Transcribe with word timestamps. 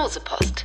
Hypnosepost. 0.00 0.64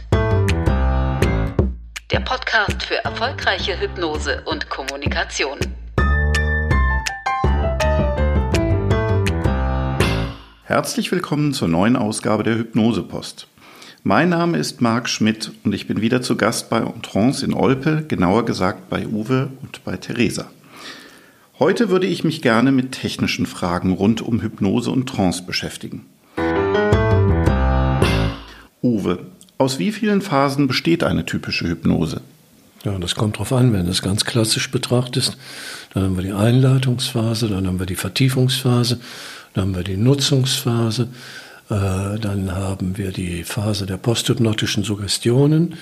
Der 2.10 2.22
Podcast 2.22 2.84
für 2.84 3.04
erfolgreiche 3.04 3.78
Hypnose 3.78 4.42
und 4.46 4.70
Kommunikation. 4.70 5.60
Herzlich 10.64 11.12
willkommen 11.12 11.54
zur 11.54 11.68
neuen 11.68 11.98
Ausgabe 11.98 12.44
der 12.44 12.56
Hypnosepost. 12.56 13.48
Mein 14.04 14.30
Name 14.30 14.58
ist 14.58 14.80
Marc 14.80 15.10
Schmidt 15.10 15.52
und 15.66 15.76
ich 15.76 15.86
bin 15.86 16.00
wieder 16.00 16.22
zu 16.22 16.38
Gast 16.38 16.70
bei 16.70 16.78
Entrance 16.78 17.44
in 17.44 17.54
Olpe, 17.54 18.06
genauer 18.08 18.46
gesagt 18.46 18.90
bei 18.90 19.06
Uwe 19.06 19.50
und 19.62 19.84
bei 19.84 19.98
Theresa. 19.98 20.50
Heute 21.60 21.90
würde 21.90 22.08
ich 22.08 22.24
mich 22.24 22.42
gerne 22.42 22.72
mit 22.72 22.94
technischen 22.94 23.48
Fragen 23.48 23.92
rund 23.92 24.22
um 24.22 24.42
Hypnose 24.42 24.92
und 24.92 25.10
Trance 25.10 25.44
beschäftigen. 25.44 26.06
Uwe, 28.86 29.18
aus 29.58 29.80
wie 29.80 29.92
vielen 29.92 30.22
Phasen 30.22 30.68
besteht 30.68 31.04
eine 31.04 31.26
typische 31.26 31.68
Hypnose? 31.68 32.22
Ja, 32.84 33.00
das 33.00 33.16
kommt 33.16 33.40
drauf 33.40 33.52
an, 33.52 33.74
wenn 33.74 33.86
du 33.86 33.92
es 33.92 34.04
ganz 34.04 34.26
klassisch 34.26 34.70
betrachtest. 34.70 35.38
Dann 35.94 36.04
haben 36.04 36.18
wir 36.18 36.24
die 36.24 36.34
Einleitungsphase, 36.34 37.48
dann 37.48 37.66
haben 37.66 37.80
wir 37.80 37.88
die 37.88 37.96
Vertiefungsphase, 37.96 39.00
dann 39.54 39.64
haben 39.64 39.76
wir 39.76 39.84
die 39.84 39.98
Nutzungsphase, 39.98 41.08
äh, 41.72 42.20
dann 42.20 42.52
haben 42.54 42.96
wir 43.00 43.12
die 43.12 43.44
Phase 43.44 43.88
der 43.88 43.98
posthypnotischen 43.98 44.84
Suggestionen, 44.84 45.78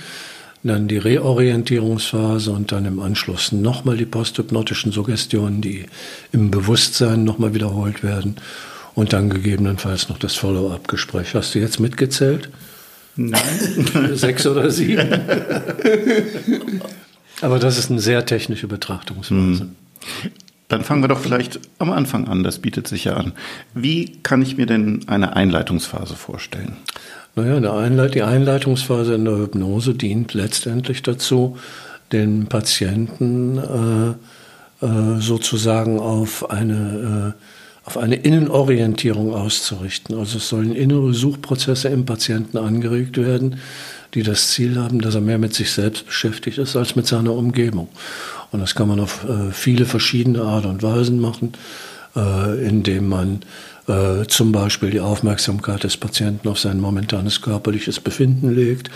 dann 0.63 0.87
die 0.87 0.97
Reorientierungsphase 0.97 2.51
und 2.51 2.71
dann 2.71 2.85
im 2.85 3.01
Anschluss 3.01 3.51
nochmal 3.51 3.97
die 3.97 4.05
posthypnotischen 4.05 4.93
Suggestionen, 4.93 5.59
die 5.59 5.87
im 6.31 6.51
Bewusstsein 6.51 7.25
nochmal 7.25 7.53
wiederholt 7.53 8.01
werden 8.01 8.37
und 8.95 9.11
dann 9.11 9.29
gegebenenfalls 9.29 10.07
noch 10.07 10.19
das 10.19 10.35
Follow-up-Gespräch. 10.35 11.35
Hast 11.35 11.53
du 11.53 11.59
jetzt 11.59 11.81
mitgezählt? 11.81 12.47
Nein. 13.15 13.41
Sechs 14.13 14.45
oder 14.47 14.69
sieben. 14.69 15.07
Aber 17.41 17.59
das 17.59 17.77
ist 17.77 17.91
eine 17.91 17.99
sehr 17.99 18.25
technische 18.25 18.67
Betrachtungsweise. 18.67 19.61
Hm. 19.61 19.75
Dann 20.69 20.83
fangen 20.83 21.03
wir 21.03 21.07
doch 21.07 21.19
vielleicht 21.19 21.59
am 21.77 21.91
Anfang 21.91 22.27
an, 22.27 22.43
das 22.43 22.59
bietet 22.59 22.87
sich 22.87 23.03
ja 23.03 23.15
an. 23.15 23.33
Wie 23.73 24.17
kann 24.23 24.41
ich 24.41 24.57
mir 24.57 24.65
denn 24.65 25.01
eine 25.07 25.35
Einleitungsphase 25.35 26.15
vorstellen? 26.15 26.77
Naja, 27.35 27.75
Einleit 27.75 28.15
die 28.15 28.23
Einleitungsphase 28.23 29.15
in 29.15 29.25
der 29.25 29.37
Hypnose 29.37 29.93
dient 29.93 30.33
letztendlich 30.33 31.01
dazu, 31.03 31.57
den 32.11 32.47
Patienten 32.47 33.57
äh, 33.57 34.85
äh, 34.85 35.19
sozusagen 35.19 35.99
auf 35.99 36.49
eine 36.49 37.35
äh, 37.35 37.52
auf 37.85 37.97
eine 37.97 38.15
Innenorientierung 38.15 39.33
auszurichten. 39.33 40.17
Also 40.17 40.37
es 40.37 40.47
sollen 40.47 40.73
innere 40.73 41.13
Suchprozesse 41.13 41.89
im 41.89 42.05
Patienten 42.05 42.57
angeregt 42.57 43.17
werden, 43.17 43.57
die 44.13 44.23
das 44.23 44.49
Ziel 44.49 44.77
haben, 44.77 45.01
dass 45.01 45.15
er 45.15 45.21
mehr 45.21 45.37
mit 45.37 45.53
sich 45.53 45.71
selbst 45.71 46.05
beschäftigt 46.05 46.57
ist 46.57 46.75
als 46.75 46.95
mit 46.95 47.07
seiner 47.07 47.33
Umgebung. 47.33 47.89
Und 48.51 48.61
das 48.61 48.75
kann 48.75 48.87
man 48.87 48.99
auf 48.99 49.25
äh, 49.27 49.51
viele 49.51 49.85
verschiedene 49.85 50.43
Art 50.43 50.65
und 50.65 50.83
Weisen 50.83 51.19
machen, 51.19 51.53
äh, 52.15 52.65
indem 52.65 53.09
man 53.09 53.41
äh, 53.87 54.25
zum 54.27 54.53
Beispiel 54.53 54.91
die 54.91 55.01
Aufmerksamkeit 55.01 55.83
des 55.83 55.97
Patienten 55.97 56.47
auf 56.47 56.59
sein 56.59 56.79
momentanes 56.79 57.41
körperliches 57.41 57.99
Befinden 57.99 58.55
legt 58.55 58.89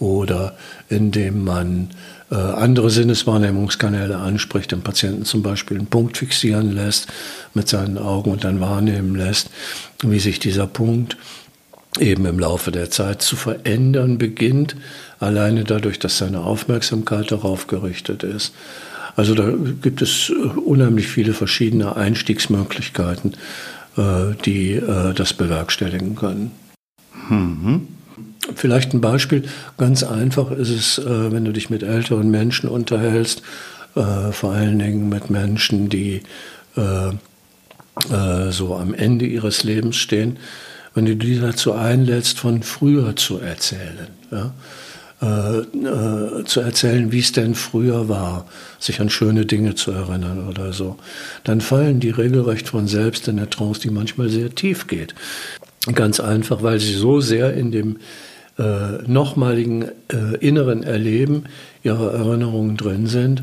oder 0.00 0.56
indem 0.88 1.44
man 1.44 1.90
äh, 2.32 2.34
andere 2.34 2.88
Sinneswahrnehmungskanäle 2.88 4.16
anspricht, 4.16 4.72
den 4.72 4.80
Patienten 4.80 5.26
zum 5.26 5.42
Beispiel 5.42 5.76
einen 5.76 5.86
Punkt 5.86 6.16
fixieren 6.16 6.72
lässt 6.72 7.08
mit 7.52 7.68
seinen 7.68 7.98
Augen 7.98 8.30
und 8.30 8.44
dann 8.44 8.58
wahrnehmen 8.58 9.14
lässt, 9.14 9.50
wie 10.02 10.18
sich 10.18 10.38
dieser 10.38 10.66
Punkt 10.66 11.18
eben 12.00 12.24
im 12.24 12.38
Laufe 12.38 12.72
der 12.72 12.90
Zeit 12.90 13.20
zu 13.20 13.36
verändern 13.36 14.16
beginnt, 14.16 14.76
alleine 15.20 15.64
dadurch, 15.64 15.98
dass 15.98 16.16
seine 16.16 16.40
Aufmerksamkeit 16.40 17.30
darauf 17.30 17.66
gerichtet 17.66 18.22
ist. 18.22 18.54
Also 19.14 19.34
da 19.34 19.52
gibt 19.82 20.00
es 20.00 20.30
unheimlich 20.30 21.08
viele 21.08 21.34
verschiedene 21.34 21.96
Einstiegsmöglichkeiten, 21.96 23.36
äh, 23.98 24.34
die 24.46 24.72
äh, 24.72 25.12
das 25.12 25.34
bewerkstelligen 25.34 26.16
können. 26.16 26.50
Mhm. 27.28 27.88
Vielleicht 28.54 28.92
ein 28.92 29.00
Beispiel, 29.00 29.44
ganz 29.78 30.02
einfach 30.02 30.50
ist 30.50 30.70
es, 30.70 30.98
äh, 30.98 31.32
wenn 31.32 31.44
du 31.44 31.52
dich 31.52 31.70
mit 31.70 31.82
älteren 31.82 32.30
Menschen 32.30 32.68
unterhältst, 32.68 33.42
äh, 33.94 34.32
vor 34.32 34.52
allen 34.52 34.78
Dingen 34.78 35.08
mit 35.08 35.30
Menschen, 35.30 35.88
die 35.88 36.22
äh, 36.76 37.12
so 38.50 38.74
am 38.74 38.94
Ende 38.94 39.26
ihres 39.26 39.64
Lebens 39.64 39.96
stehen, 39.96 40.38
wenn 40.94 41.04
du 41.04 41.14
die 41.14 41.38
dazu 41.38 41.72
einlädst, 41.72 42.38
von 42.38 42.62
früher 42.62 43.16
zu 43.16 43.38
erzählen. 43.38 44.08
Ja? 44.30 44.52
Äh, 45.22 45.58
äh, 45.58 46.44
zu 46.44 46.60
erzählen, 46.60 47.12
wie 47.12 47.20
es 47.20 47.30
denn 47.30 47.54
früher 47.54 48.08
war, 48.08 48.46
sich 48.80 49.00
an 49.00 49.08
schöne 49.08 49.46
Dinge 49.46 49.76
zu 49.76 49.92
erinnern 49.92 50.48
oder 50.48 50.72
so, 50.72 50.96
dann 51.44 51.60
fallen 51.60 52.00
die 52.00 52.10
regelrecht 52.10 52.70
von 52.70 52.88
selbst 52.88 53.28
in 53.28 53.38
eine 53.38 53.48
Trance, 53.48 53.80
die 53.80 53.90
manchmal 53.90 54.30
sehr 54.30 54.52
tief 54.52 54.88
geht. 54.88 55.14
Ganz 55.94 56.18
einfach, 56.18 56.64
weil 56.64 56.80
sie 56.80 56.94
so 56.94 57.20
sehr 57.20 57.54
in 57.54 57.70
dem 57.70 57.98
äh, 58.58 59.02
nochmaligen 59.06 59.84
äh, 60.12 60.36
inneren 60.40 60.82
Erleben 60.82 61.44
ihrer 61.82 62.12
Erinnerungen 62.12 62.76
drin 62.76 63.06
sind, 63.06 63.42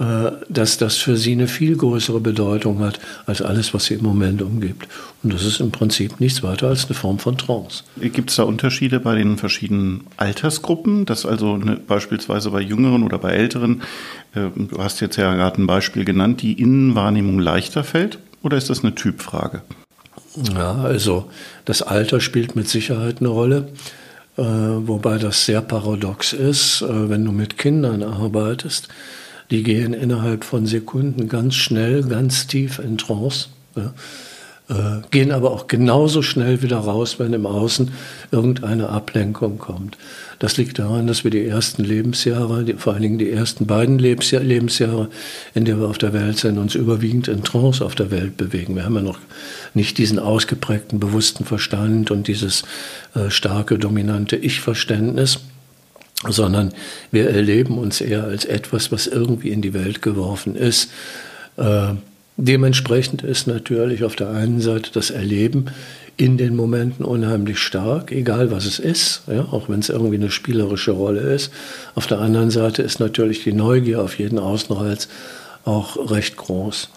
äh, 0.00 0.32
dass 0.48 0.78
das 0.78 0.96
für 0.96 1.18
sie 1.18 1.32
eine 1.32 1.46
viel 1.46 1.76
größere 1.76 2.20
Bedeutung 2.20 2.78
hat 2.80 3.00
als 3.26 3.42
alles, 3.42 3.74
was 3.74 3.84
sie 3.84 3.94
im 3.94 4.02
Moment 4.02 4.40
umgibt. 4.40 4.88
Und 5.22 5.34
das 5.34 5.44
ist 5.44 5.60
im 5.60 5.70
Prinzip 5.72 6.20
nichts 6.20 6.42
weiter 6.42 6.68
als 6.68 6.86
eine 6.86 6.94
Form 6.94 7.18
von 7.18 7.36
Trance. 7.36 7.84
Gibt 8.00 8.30
es 8.30 8.36
da 8.36 8.44
Unterschiede 8.44 8.98
bei 8.98 9.14
den 9.14 9.36
verschiedenen 9.36 10.04
Altersgruppen, 10.16 11.04
dass 11.04 11.26
also 11.26 11.52
eine, 11.52 11.76
beispielsweise 11.76 12.50
bei 12.50 12.62
Jüngeren 12.62 13.02
oder 13.02 13.18
bei 13.18 13.32
Älteren, 13.32 13.82
äh, 14.34 14.46
du 14.56 14.78
hast 14.78 15.00
jetzt 15.00 15.16
ja 15.16 15.34
gerade 15.34 15.60
ein 15.60 15.66
Beispiel 15.66 16.06
genannt, 16.06 16.40
die 16.40 16.54
Innenwahrnehmung 16.54 17.38
leichter 17.38 17.84
fällt? 17.84 18.18
Oder 18.42 18.56
ist 18.56 18.70
das 18.70 18.82
eine 18.82 18.94
Typfrage? 18.94 19.60
Ja, 20.54 20.76
also 20.76 21.28
das 21.66 21.82
Alter 21.82 22.20
spielt 22.20 22.56
mit 22.56 22.68
Sicherheit 22.68 23.16
eine 23.20 23.28
Rolle. 23.28 23.68
Äh, 24.36 24.42
wobei 24.42 25.18
das 25.18 25.44
sehr 25.44 25.60
paradox 25.60 26.32
ist, 26.32 26.82
äh, 26.82 27.10
wenn 27.10 27.24
du 27.24 27.32
mit 27.32 27.58
Kindern 27.58 28.02
arbeitest. 28.02 28.88
Die 29.50 29.62
gehen 29.62 29.92
innerhalb 29.92 30.44
von 30.44 30.66
Sekunden 30.66 31.28
ganz 31.28 31.56
schnell, 31.56 32.04
ganz 32.04 32.46
tief 32.46 32.78
in 32.78 32.98
Trance. 32.98 33.48
Ja 33.76 33.92
äh, 34.70 35.02
gehen 35.10 35.32
aber 35.32 35.50
auch 35.50 35.66
genauso 35.66 36.22
schnell 36.22 36.62
wieder 36.62 36.78
raus, 36.78 37.18
wenn 37.18 37.32
im 37.32 37.44
Außen 37.44 37.90
irgendeine 38.30 38.88
Ablenkung 38.88 39.58
kommt. 39.58 39.98
Das 40.38 40.56
liegt 40.56 40.78
daran, 40.78 41.08
dass 41.08 41.24
wir 41.24 41.32
die 41.32 41.44
ersten 41.44 41.82
Lebensjahre, 41.82 42.64
die, 42.64 42.74
vor 42.74 42.92
allen 42.92 43.02
Dingen 43.02 43.18
die 43.18 43.30
ersten 43.30 43.66
beiden 43.66 43.98
Lebensjahr, 43.98 44.42
Lebensjahre, 44.42 45.08
in 45.54 45.64
denen 45.64 45.80
wir 45.80 45.88
auf 45.88 45.98
der 45.98 46.12
Welt 46.12 46.38
sind, 46.38 46.56
uns 46.56 46.76
überwiegend 46.76 47.26
in 47.26 47.42
Trance 47.42 47.84
auf 47.84 47.96
der 47.96 48.12
Welt 48.12 48.36
bewegen. 48.36 48.76
Wir 48.76 48.84
haben 48.84 48.94
ja 48.94 49.02
noch 49.02 49.18
nicht 49.74 49.98
diesen 49.98 50.20
ausgeprägten 50.20 51.00
bewussten 51.00 51.44
Verstand 51.44 52.12
und 52.12 52.28
dieses 52.28 52.62
äh, 53.14 53.28
starke, 53.28 53.78
dominante 53.78 54.36
Ich-Verständnis 54.36 55.40
sondern 56.28 56.74
wir 57.10 57.30
erleben 57.30 57.78
uns 57.78 58.02
eher 58.02 58.24
als 58.24 58.44
etwas, 58.44 58.92
was 58.92 59.06
irgendwie 59.06 59.48
in 59.48 59.62
die 59.62 59.72
Welt 59.72 60.02
geworfen 60.02 60.54
ist. 60.54 60.90
Äh, 61.56 61.94
Dementsprechend 62.42 63.22
ist 63.22 63.46
natürlich 63.46 64.02
auf 64.02 64.16
der 64.16 64.30
einen 64.30 64.62
Seite 64.62 64.90
das 64.94 65.10
Erleben 65.10 65.66
in 66.16 66.38
den 66.38 66.56
Momenten 66.56 67.04
unheimlich 67.04 67.58
stark, 67.58 68.12
egal 68.12 68.50
was 68.50 68.64
es 68.64 68.78
ist, 68.78 69.24
ja, 69.26 69.42
auch 69.50 69.68
wenn 69.68 69.80
es 69.80 69.90
irgendwie 69.90 70.14
eine 70.14 70.30
spielerische 70.30 70.92
Rolle 70.92 71.20
ist. 71.20 71.52
Auf 71.94 72.06
der 72.06 72.18
anderen 72.18 72.50
Seite 72.50 72.80
ist 72.80 72.98
natürlich 72.98 73.44
die 73.44 73.52
Neugier 73.52 74.00
auf 74.00 74.18
jeden 74.18 74.38
Außenreiz 74.38 75.08
auch 75.66 76.10
recht 76.10 76.38
groß. 76.38 76.88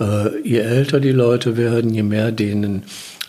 Äh, 0.00 0.40
je 0.42 0.60
älter 0.60 1.00
die 1.00 1.12
Leute 1.12 1.58
werden, 1.58 1.92
je 1.92 2.02
mehr 2.02 2.32
denen 2.32 2.84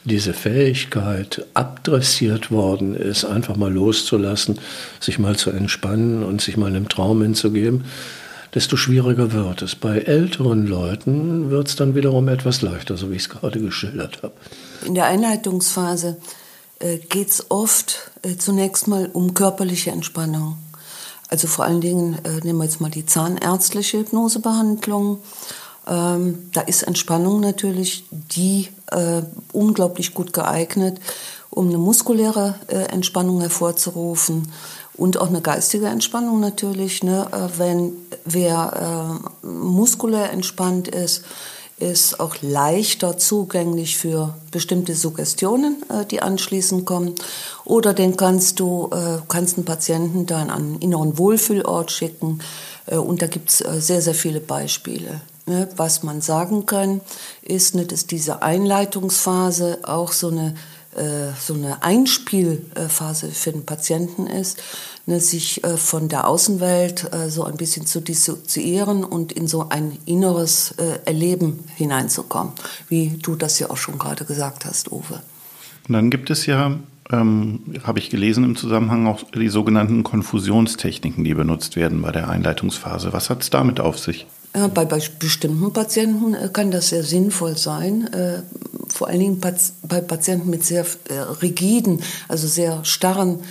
diese 0.06 0.32
Fähigkeit 0.32 1.46
abdressiert 1.56 2.52
worden 2.52 2.96
ist, 2.96 3.26
einfach 3.26 3.58
mal 3.58 3.74
loszulassen, 3.74 4.60
sich 5.02 5.20
mal 5.20 5.36
zu 5.36 5.50
entspannen 5.50 6.24
und 6.24 6.40
sich 6.40 6.56
mal 6.56 6.68
einem 6.68 6.88
Traum 6.88 7.22
hinzugeben, 7.22 7.84
desto 8.54 8.78
schwieriger 8.78 9.32
wird 9.32 9.62
es. 9.62 9.76
Bei 9.76 10.00
älteren 10.00 10.66
Leuten 10.66 11.50
wird 11.50 11.68
es 11.68 11.76
dann 11.76 11.96
wiederum 11.96 12.28
etwas 12.28 12.62
leichter, 12.62 12.98
so 12.98 13.12
wie 13.12 13.16
ich 13.16 13.24
es 13.24 13.30
gerade 13.30 13.60
geschildert 13.60 14.24
habe. 14.24 14.34
In 14.86 14.96
der 14.96 15.06
Einleitungsphase 15.06 16.18
äh, 16.80 16.98
geht 16.98 17.30
es 17.30 17.52
oft 17.52 18.12
äh, 18.24 18.36
zunächst 18.38 18.88
mal 18.88 19.10
um 19.12 19.34
körperliche 19.34 19.92
Entspannung. 19.92 20.58
Also 21.28 21.48
vor 21.48 21.66
allen 21.66 21.82
Dingen 21.82 22.18
äh, 22.24 22.40
nehmen 22.44 22.60
wir 22.60 22.66
jetzt 22.66 22.82
mal 22.82 22.90
die 22.90 23.06
zahnärztliche 23.06 24.00
Hypnosebehandlung. 24.00 25.20
Ähm, 25.88 26.50
da 26.54 26.62
ist 26.62 26.84
Entspannung 26.84 27.40
natürlich 27.40 28.06
die 28.12 28.70
äh, 28.88 29.22
unglaublich 29.52 30.14
gut 30.14 30.34
geeignet, 30.34 31.00
um 31.52 31.68
eine 31.68 31.78
muskuläre 31.78 32.56
äh, 32.68 32.76
Entspannung 32.92 33.42
hervorzurufen 33.42 34.52
und 35.00 35.18
auch 35.18 35.28
eine 35.28 35.42
geistige 35.42 35.88
Entspannung 35.88 36.40
natürlich. 36.40 37.04
Ne? 37.04 37.28
Äh, 37.32 37.58
wenn 37.58 37.94
wer 38.26 39.22
äh, 39.44 39.48
muskulär 39.48 40.32
entspannt 40.32 40.88
ist, 40.90 41.24
ist 41.80 42.20
auch 42.20 42.36
leichter 42.42 43.18
zugänglich 43.18 43.98
für 43.98 44.36
bestimmte 44.52 44.96
Suggestionen, 44.96 45.84
äh, 45.90 46.06
die 46.06 46.22
anschließend 46.22 46.86
kommen. 46.86 47.16
Oder 47.64 47.94
den 47.94 48.18
kannst 48.18 48.60
du, 48.60 48.90
äh, 48.92 49.20
kannst 49.30 49.58
einen 49.58 49.66
Patienten 49.66 50.26
dann 50.26 50.50
an 50.50 50.64
einen 50.64 50.80
inneren 50.80 51.18
Wohlfühlort 51.18 51.92
schicken. 51.92 52.40
Und 52.86 53.22
da 53.22 53.28
gibt 53.28 53.62
äh, 53.62 53.80
sehr, 53.80 54.02
sehr 54.02 54.16
viele 54.16 54.42
Beispiele. 54.42 55.22
Ne? 55.46 55.70
Was 55.78 56.04
man 56.04 56.22
sagen 56.22 56.66
kann, 56.66 57.02
ist, 57.42 57.76
ne, 57.76 57.86
dass 57.86 58.08
diese 58.08 58.42
Einleitungsphase 58.42 59.80
auch 59.84 60.12
so 60.12 60.28
eine 60.30 60.56
äh, 61.00 61.34
so 61.40 61.54
eine 61.54 61.82
Einspielphase 61.82 63.32
für 63.32 63.52
den 63.52 63.66
Patienten 63.66 64.28
ist, 64.28 64.62
ne, 65.06 65.20
sich 65.20 65.64
äh, 65.64 65.78
von 65.78 66.10
der 66.10 66.28
Außenwelt 66.28 67.14
äh, 67.14 67.30
so 67.30 67.46
ein 67.46 67.58
bisschen 67.58 67.86
zu 67.86 68.02
dissoziieren 68.02 69.04
und 69.04 69.32
in 69.32 69.48
so 69.48 69.70
ein 69.70 69.98
inneres 70.06 70.74
Erleben 71.06 71.64
hineinzukommen, 71.76 72.54
wie 72.90 73.18
du 73.22 73.36
das 73.36 73.60
ja 73.60 73.70
auch 73.70 73.78
schon 73.78 73.98
gerade 73.98 74.26
gesagt 74.26 74.66
hast, 74.66 74.92
Uwe. 74.92 75.22
Und 75.88 75.94
dann 75.94 76.10
gibt 76.10 76.30
es 76.30 76.46
ja, 76.46 76.78
ähm, 77.12 77.62
habe 77.84 78.00
ich 78.00 78.10
gelesen 78.10 78.44
im 78.44 78.56
Zusammenhang 78.56 79.08
auch 79.08 79.24
die 79.32 79.50
sogenannten 79.50 80.04
Konfusionstechniken, 80.04 81.24
die 81.24 81.34
benutzt 81.34 81.76
werden 81.76 82.02
bei 82.02 82.12
der 82.12 82.30
Einleitungsphase. 82.30 83.14
Was 83.14 83.30
hat 83.30 83.42
es 83.42 83.50
damit 83.50 83.80
auf 83.80 83.98
sich? 83.98 84.28
Ja, 84.56 84.68
bei, 84.68 84.86
bei, 84.86 85.00
bestimmten 85.20 85.72
Patienten 85.72 86.34
äh, 86.34 86.50
kann 86.52 86.72
das 86.72 86.90
sehr 86.90 87.04
sinnvoll 87.04 87.56
sein, 87.56 88.12
äh, 88.14 88.42
vor 88.88 89.08
allen 89.08 89.20
Dingen 89.20 89.40
bei 89.40 90.02
Patienten 90.02 90.50
mit 90.50 90.66
sehr 90.66 90.86
äh, 91.08 91.14
rigiden, 91.42 92.02
also 92.28 92.48
sehr 92.48 92.84
starren 92.84 93.44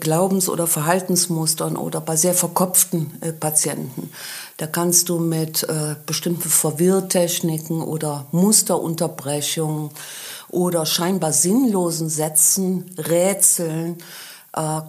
Glaubens- 0.00 0.50
oder 0.50 0.66
Verhaltensmustern 0.66 1.78
oder 1.78 2.02
bei 2.02 2.14
sehr 2.14 2.34
verkopften 2.34 3.10
Patienten. 3.40 4.10
Da 4.58 4.66
kannst 4.66 5.08
du 5.08 5.18
mit 5.18 5.66
bestimmten 6.04 6.50
Verwirrtechniken 6.50 7.80
oder 7.80 8.26
Musterunterbrechungen 8.32 9.88
oder 10.50 10.84
scheinbar 10.84 11.32
sinnlosen 11.32 12.10
Sätzen, 12.10 12.94
Rätseln, 12.98 13.96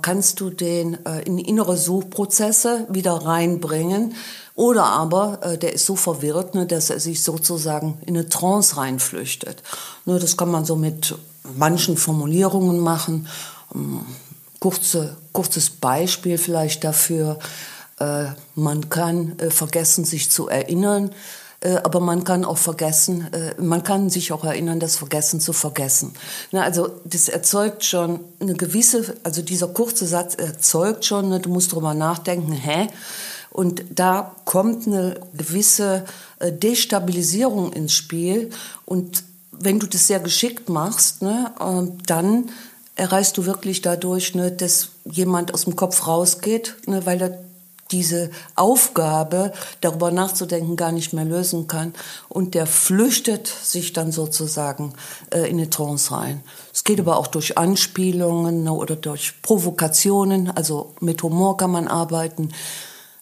kannst 0.01 0.41
du 0.41 0.50
den 0.50 0.95
in 1.24 1.38
innere 1.38 1.77
Suchprozesse 1.77 2.86
wieder 2.89 3.13
reinbringen, 3.13 4.15
oder 4.55 4.85
aber 4.85 5.39
äh, 5.41 5.57
der 5.57 5.73
ist 5.73 5.85
so 5.85 5.95
verwirrt, 5.95 6.53
ne, 6.53 6.65
dass 6.65 6.89
er 6.89 7.00
sich 7.00 7.23
sozusagen 7.23 7.97
in 8.05 8.15
eine 8.15 8.29
Trance 8.29 8.77
reinflüchtet. 8.77 9.63
Ne, 10.05 10.19
das 10.19 10.38
kann 10.38 10.51
man 10.51 10.65
so 10.65 10.75
mit 10.75 11.15
manchen 11.57 11.97
Formulierungen 11.97 12.79
machen. 12.79 13.27
Ähm, 13.73 14.05
kurze, 14.59 15.17
kurzes 15.31 15.69
Beispiel 15.69 16.38
vielleicht 16.38 16.83
dafür. 16.83 17.39
Äh, 18.00 18.25
man 18.55 18.89
kann 18.89 19.39
äh, 19.39 19.50
vergessen, 19.50 20.05
sich 20.05 20.29
zu 20.29 20.47
erinnern, 20.47 21.11
äh, 21.61 21.77
aber 21.83 22.00
man 22.00 22.23
kann 22.23 22.45
auch 22.45 22.57
vergessen, 22.59 23.33
äh, 23.33 23.55
man 23.59 23.83
kann 23.83 24.09
sich 24.09 24.31
auch 24.31 24.44
erinnern, 24.44 24.79
das 24.79 24.97
Vergessen 24.97 25.39
zu 25.39 25.53
vergessen. 25.53 26.13
Ne, 26.51 26.61
also 26.61 26.89
das 27.05 27.27
erzeugt 27.27 27.83
schon 27.83 28.19
eine 28.39 28.53
gewisse, 28.53 29.15
also 29.23 29.41
dieser 29.41 29.67
kurze 29.67 30.05
Satz 30.05 30.35
erzeugt 30.35 31.05
schon, 31.05 31.29
ne, 31.29 31.39
du 31.39 31.50
musst 31.50 31.71
drüber 31.71 31.95
nachdenken, 31.95 32.51
hä? 32.51 32.88
Und 33.53 33.85
da 33.91 34.35
kommt 34.45 34.88
eine 34.88 35.21
gewisse 35.38 36.05
äh, 36.39 36.51
Destabilisierung 36.51 37.71
ins 37.71 37.94
Spiel. 37.94 38.50
Und 38.85 39.23
wenn 39.51 39.79
du 39.79 39.88
das 39.88 40.07
sehr 40.07 40.19
geschickt 40.19 40.69
machst, 40.69 41.21
ne, 41.21 41.53
ähm, 41.61 42.00
dann 42.07 42.50
erreichst 42.95 43.38
du 43.38 43.45
wirklich 43.45 43.81
dadurch, 43.81 44.33
ne, 44.35 44.51
dass 44.51 44.89
jemand 45.05 45.53
aus 45.53 45.65
dem 45.65 45.75
Kopf 45.75 46.07
rausgeht, 46.07 46.75
ne, 46.88 47.05
weil 47.05 47.21
er 47.21 47.39
diese 47.91 48.31
Aufgabe, 48.55 49.53
darüber 49.81 50.09
nachzudenken, 50.09 50.75
gar 50.75 50.91
nicht 50.91 51.13
mehr 51.13 51.25
lösen 51.25 51.67
kann. 51.67 51.94
Und 52.27 52.55
der 52.55 52.65
flüchtet 52.65 53.47
sich 53.47 53.94
dann 53.94 54.11
sozusagen 54.11 54.94
äh, 55.29 55.47
in 55.50 55.59
eine 55.59 55.69
Trance 55.69 56.11
rein. 56.11 56.41
Es 56.73 56.83
geht 56.83 57.00
aber 57.00 57.17
auch 57.17 57.27
durch 57.27 57.57
Anspielungen 57.57 58.63
ne, 58.63 58.73
oder 58.73 58.95
durch 58.95 59.41
Provokationen. 59.44 60.50
Also 60.50 60.94
mit 61.01 61.21
Humor 61.21 61.55
kann 61.57 61.71
man 61.71 61.88
arbeiten. 61.88 62.50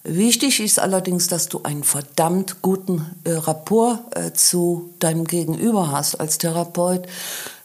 Wichtig 0.03 0.59
ist 0.59 0.79
allerdings, 0.79 1.27
dass 1.27 1.47
du 1.47 1.61
einen 1.61 1.83
verdammt 1.83 2.63
guten 2.63 3.05
äh, 3.23 3.33
Rapport 3.33 3.99
äh, 4.15 4.33
zu 4.33 4.93
deinem 4.97 5.25
Gegenüber 5.25 5.91
hast 5.91 6.15
als 6.15 6.39
Therapeut. 6.39 7.07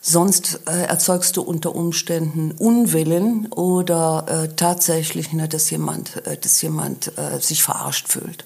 Sonst 0.02 0.60
äh, 0.66 0.84
erzeugst 0.84 1.38
du 1.38 1.42
unter 1.42 1.74
Umständen 1.74 2.52
Unwillen 2.52 3.46
oder 3.52 4.26
äh, 4.28 4.54
tatsächlich, 4.54 5.32
ne, 5.32 5.48
dass 5.48 5.70
jemand, 5.70 6.26
äh, 6.26 6.36
dass 6.36 6.60
jemand 6.60 7.12
äh, 7.16 7.40
sich 7.40 7.62
verarscht 7.62 8.08
fühlt. 8.08 8.44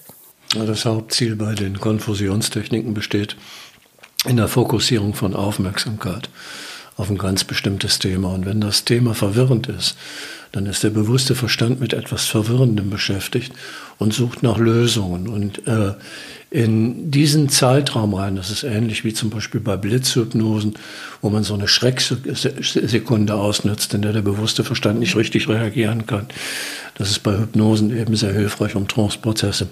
Das 0.54 0.84
Hauptziel 0.84 1.34
bei 1.34 1.54
den 1.54 1.80
Konfusionstechniken 1.80 2.94
besteht 2.94 3.36
in 4.24 4.36
der 4.36 4.48
Fokussierung 4.48 5.14
von 5.14 5.34
Aufmerksamkeit 5.34 6.28
auf 7.00 7.10
ein 7.10 7.18
ganz 7.18 7.44
bestimmtes 7.44 7.98
Thema. 7.98 8.34
Und 8.34 8.44
wenn 8.44 8.60
das 8.60 8.84
Thema 8.84 9.14
verwirrend 9.14 9.68
ist, 9.68 9.96
dann 10.52 10.66
ist 10.66 10.82
der 10.82 10.90
bewusste 10.90 11.34
Verstand 11.34 11.80
mit 11.80 11.92
etwas 11.92 12.26
Verwirrendem 12.26 12.90
beschäftigt 12.90 13.52
und 13.98 14.12
sucht 14.12 14.42
nach 14.42 14.58
Lösungen. 14.58 15.28
Und 15.28 15.66
äh, 15.66 15.94
in 16.50 17.10
diesen 17.10 17.48
Zeitraum 17.48 18.12
rein, 18.14 18.36
das 18.36 18.50
ist 18.50 18.64
ähnlich 18.64 19.04
wie 19.04 19.14
zum 19.14 19.30
Beispiel 19.30 19.60
bei 19.60 19.76
Blitzhypnosen, 19.76 20.74
wo 21.22 21.30
man 21.30 21.44
so 21.44 21.54
eine 21.54 21.68
Schrecksekunde 21.68 23.34
ausnützt, 23.34 23.94
in 23.94 24.02
der 24.02 24.12
der 24.12 24.22
bewusste 24.22 24.64
Verstand 24.64 24.98
nicht 24.98 25.16
richtig 25.16 25.48
reagieren 25.48 26.06
kann. 26.06 26.26
Das 26.96 27.10
ist 27.10 27.20
bei 27.20 27.38
Hypnosen 27.38 27.96
eben 27.96 28.16
sehr 28.16 28.32
hilfreich, 28.32 28.74
um 28.74 28.88
Tranceprozesse 28.88 29.68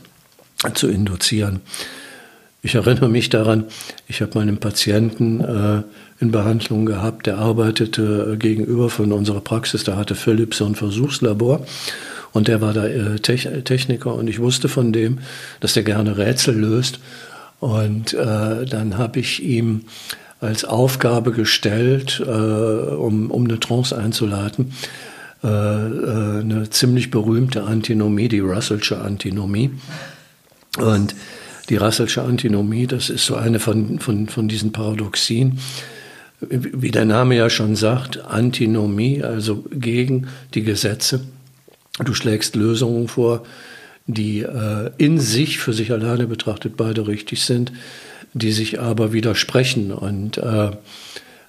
zu 0.74 0.88
induzieren. 0.88 1.60
Ich 2.62 2.74
erinnere 2.74 3.08
mich 3.08 3.28
daran, 3.28 3.64
ich 4.08 4.20
habe 4.20 4.38
meinen 4.38 4.58
Patienten 4.58 5.40
äh, 5.40 5.82
in 6.20 6.32
Behandlung 6.32 6.86
gehabt, 6.86 7.26
der 7.26 7.38
arbeitete 7.38 8.32
äh, 8.32 8.36
gegenüber 8.36 8.90
von 8.90 9.12
unserer 9.12 9.40
Praxis, 9.40 9.84
da 9.84 9.96
hatte 9.96 10.14
Philipp 10.14 10.54
so 10.54 10.66
ein 10.66 10.74
Versuchslabor 10.74 11.64
und 12.32 12.48
der 12.48 12.60
war 12.60 12.72
da 12.72 12.86
äh, 12.86 13.18
Techniker 13.18 14.14
und 14.14 14.28
ich 14.28 14.38
wusste 14.40 14.68
von 14.68 14.92
dem, 14.92 15.20
dass 15.60 15.76
er 15.76 15.82
gerne 15.82 16.18
Rätsel 16.18 16.56
löst. 16.56 17.00
Und 17.60 18.14
äh, 18.14 18.64
dann 18.66 18.96
habe 18.96 19.18
ich 19.18 19.42
ihm 19.42 19.82
als 20.40 20.64
Aufgabe 20.64 21.32
gestellt, 21.32 22.22
äh, 22.24 22.30
um, 22.30 23.30
um 23.30 23.44
eine 23.44 23.58
Trance 23.58 23.96
einzuleiten, 23.96 24.72
äh, 25.42 25.48
eine 25.48 26.68
ziemlich 26.70 27.10
berühmte 27.10 27.64
Antinomie, 27.64 28.28
die 28.28 28.38
Russellsche 28.38 29.00
Antinomie. 29.00 29.72
Und 30.78 31.16
die 31.68 31.76
Russellsche 31.76 32.22
Antinomie, 32.22 32.86
das 32.86 33.10
ist 33.10 33.26
so 33.26 33.34
eine 33.34 33.58
von, 33.58 33.98
von, 33.98 34.28
von 34.28 34.46
diesen 34.46 34.70
Paradoxien, 34.70 35.58
wie 36.40 36.90
der 36.90 37.04
Name 37.04 37.36
ja 37.36 37.50
schon 37.50 37.76
sagt, 37.76 38.24
Antinomie, 38.24 39.22
also 39.22 39.64
gegen 39.70 40.28
die 40.54 40.62
Gesetze. 40.62 41.20
Du 42.04 42.14
schlägst 42.14 42.54
Lösungen 42.54 43.08
vor, 43.08 43.42
die 44.06 44.40
äh, 44.40 44.90
in 44.98 45.18
sich, 45.18 45.58
für 45.58 45.72
sich 45.72 45.92
alleine 45.92 46.26
betrachtet, 46.26 46.76
beide 46.76 47.06
richtig 47.06 47.44
sind, 47.44 47.72
die 48.34 48.52
sich 48.52 48.80
aber 48.80 49.12
widersprechen. 49.12 49.92
Und 49.92 50.38
äh, 50.38 50.70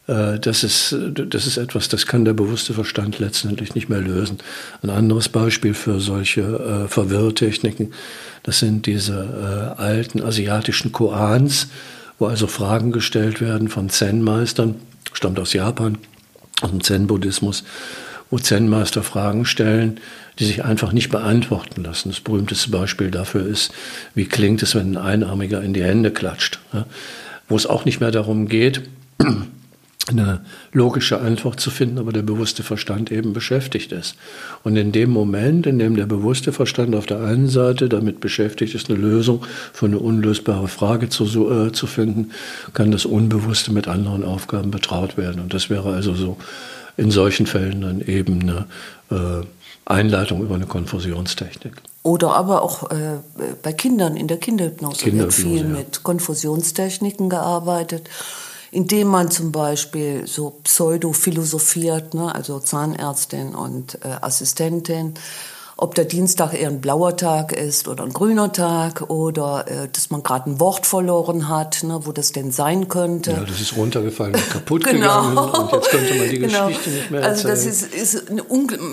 äh, 0.07 0.39
das, 0.39 0.63
ist, 0.63 0.95
das 1.13 1.45
ist 1.45 1.57
etwas, 1.57 1.87
das 1.87 2.07
kann 2.07 2.25
der 2.25 2.33
bewusste 2.33 2.73
Verstand 2.73 3.19
letztendlich 3.19 3.75
nicht 3.75 3.89
mehr 3.89 4.01
lösen. 4.01 4.39
Ein 4.81 4.89
anderes 4.89 5.29
Beispiel 5.29 5.73
für 5.73 5.99
solche 5.99 6.41
äh, 6.41 6.87
Verwirrtechniken, 6.87 7.93
das 8.43 8.59
sind 8.59 8.87
diese 8.87 9.75
äh, 9.77 9.81
alten 9.81 10.21
asiatischen 10.21 10.91
Koans, 10.91 11.67
wo 12.17 12.25
also 12.25 12.47
Fragen 12.47 12.91
gestellt 12.91 13.39
werden 13.39 13.69
von 13.69 13.89
Zen-Meistern, 13.89 14.75
stammt 15.13 15.39
aus 15.39 15.53
Japan, 15.53 15.97
aus 16.61 16.69
dem 16.71 16.81
Zen-Buddhismus, 16.81 17.63
wo 18.29 18.37
Zen-Meister 18.37 19.03
Fragen 19.03 19.45
stellen, 19.45 19.99
die 20.37 20.45
sich 20.45 20.63
einfach 20.63 20.91
nicht 20.91 21.09
beantworten 21.09 21.83
lassen. 21.83 22.09
Das 22.09 22.19
berühmteste 22.19 22.69
Beispiel 22.69 23.11
dafür 23.11 23.45
ist, 23.45 23.73
wie 24.15 24.25
klingt 24.25 24.63
es, 24.63 24.75
wenn 24.75 24.95
ein 24.95 24.97
Einarmiger 24.97 25.61
in 25.61 25.73
die 25.73 25.83
Hände 25.83 26.11
klatscht, 26.11 26.59
wo 27.47 27.55
es 27.55 27.65
auch 27.65 27.85
nicht 27.85 27.99
mehr 27.99 28.11
darum 28.11 28.47
geht, 28.47 28.83
eine 30.09 30.41
logische 30.71 31.19
Antwort 31.19 31.59
zu 31.59 31.69
finden, 31.69 31.97
aber 31.97 32.11
der 32.11 32.21
bewusste 32.21 32.63
Verstand 32.63 33.11
eben 33.11 33.33
beschäftigt 33.33 33.91
ist. 33.91 34.15
Und 34.63 34.75
in 34.75 34.91
dem 34.91 35.09
Moment, 35.09 35.67
in 35.67 35.79
dem 35.79 35.95
der 35.95 36.05
bewusste 36.05 36.51
Verstand 36.51 36.95
auf 36.95 37.05
der 37.05 37.21
einen 37.21 37.47
Seite 37.47 37.89
damit 37.89 38.19
beschäftigt 38.19 38.75
ist, 38.75 38.89
eine 38.89 38.99
Lösung 38.99 39.45
für 39.73 39.85
eine 39.85 39.99
unlösbare 39.99 40.67
Frage 40.67 41.09
zu, 41.09 41.25
äh, 41.49 41.71
zu 41.71 41.87
finden, 41.87 42.31
kann 42.73 42.91
das 42.91 43.05
Unbewusste 43.05 43.71
mit 43.71 43.87
anderen 43.87 44.23
Aufgaben 44.23 44.71
betraut 44.71 45.17
werden. 45.17 45.41
Und 45.41 45.53
das 45.53 45.69
wäre 45.69 45.93
also 45.93 46.13
so 46.13 46.37
in 46.97 47.11
solchen 47.11 47.45
Fällen 47.45 47.81
dann 47.81 48.01
eben 48.01 48.41
eine 48.41 48.65
äh, 49.11 49.45
Einleitung 49.85 50.41
über 50.41 50.55
eine 50.55 50.65
Konfusionstechnik. 50.65 51.73
Oder 52.03 52.35
aber 52.35 52.61
auch 52.61 52.91
äh, 52.91 53.19
bei 53.61 53.73
Kindern 53.73 54.15
in 54.15 54.27
der 54.27 54.37
Kinderhypnose, 54.37 55.03
Kinderhypnose 55.03 55.43
wird 55.43 55.51
viel 55.51 55.71
ja. 55.71 55.77
mit 55.77 56.03
Konfusionstechniken 56.03 57.29
gearbeitet 57.29 58.09
indem 58.71 59.07
man 59.07 59.31
zum 59.31 59.51
Beispiel 59.51 60.27
so 60.27 60.59
pseudo 60.63 61.13
philosophiert, 61.13 62.13
ne, 62.13 62.33
also 62.33 62.59
Zahnärztin 62.59 63.55
und 63.55 63.99
äh, 64.03 64.09
Assistentin. 64.21 65.15
Ob 65.81 65.95
der 65.95 66.03
Dienstag 66.03 66.53
eher 66.53 66.67
ein 66.67 66.81
blauer 66.81 67.15
Tag 67.15 67.53
ist 67.53 67.87
oder 67.87 68.03
ein 68.03 68.11
grüner 68.11 68.51
Tag 68.51 69.09
oder 69.09 69.65
äh, 69.67 69.87
dass 69.87 70.09
man 70.09 70.23
gerade 70.23 70.49
ein 70.49 70.59
Wort 70.59 70.85
verloren 70.85 71.47
hat, 71.47 71.83
ne, 71.83 72.01
wo 72.03 72.11
das 72.11 72.33
denn 72.33 72.51
sein 72.51 72.89
könnte. 72.89 73.31
Ja, 73.31 73.45
das 73.45 73.61
ist 73.61 73.77
runtergefallen 73.77 74.35
und 74.35 74.49
kaputt 74.49 74.83
genau. 74.83 75.29
gegangen 75.29 75.37
und 75.37 75.71
jetzt 75.71 75.89
könnte 75.89 76.13
man 76.15 76.29
die 76.29 76.39
genau. 76.39 76.67
Geschichte 76.67 76.89
nicht 76.89 77.11
mehr 77.11 77.21
erzählen. 77.21 77.31
Also 77.33 77.47
das 77.47 77.65
ist, 77.65 77.93
ist 77.95 78.25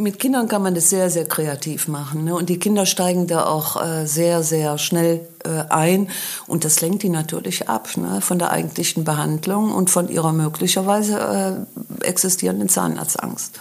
mit 0.01 0.21
Kindern 0.21 0.47
kann 0.47 0.63
man 0.63 0.77
das 0.77 0.89
sehr, 0.89 1.11
sehr 1.11 1.25
kreativ 1.25 1.89
machen 1.89 2.23
ne? 2.23 2.37
und 2.37 2.49
die 2.49 2.61
Kinder 2.61 2.87
steigen 2.87 3.27
da 3.27 3.47
auch 3.47 3.83
äh, 3.83 4.07
sehr, 4.07 4.45
sehr 4.45 4.79
schnell 4.79 5.27
äh, 5.45 5.65
ein 5.69 6.09
und 6.47 6.65
das 6.65 6.81
lenkt 6.83 7.03
die 7.03 7.09
natürlich 7.09 7.69
ab 7.69 7.89
ne? 7.97 8.21
von 8.21 8.39
der 8.39 8.53
eigentlichen 8.53 9.03
Behandlung 9.03 9.75
und 9.75 9.91
von 9.91 10.09
ihrer 10.09 10.33
möglicherweise 10.33 11.67
äh, 12.01 12.07
existierenden 12.07 12.69
Zahnarztangst. 12.69 13.59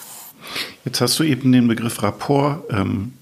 Jetzt 0.84 1.02
hast 1.02 1.20
du 1.20 1.24
eben 1.24 1.52
den 1.52 1.68
Begriff 1.68 2.04
Rapport 2.04 2.64
ähm, 2.70 3.14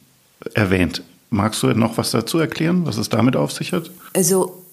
erwähnt. 0.54 1.04
Magst 1.30 1.64
du 1.64 1.68
noch 1.74 1.98
was 1.98 2.12
dazu 2.12 2.40
erklären, 2.40 2.86
was 2.86 2.98
es 2.98 3.10
damit 3.10 3.36
auf 3.36 3.52
sich 3.52 3.74
hat? 3.74 3.90
Also 4.14 4.64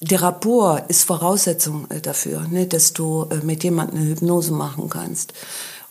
der 0.00 0.22
Rapport 0.22 0.90
ist 0.90 1.04
Voraussetzung 1.04 1.90
äh, 1.90 2.00
dafür, 2.00 2.46
ne, 2.48 2.66
dass 2.66 2.92
du 2.92 3.26
äh, 3.30 3.44
mit 3.44 3.64
jemandem 3.64 3.98
eine 3.98 4.08
Hypnose 4.08 4.52
machen 4.52 4.88
kannst. 4.88 5.34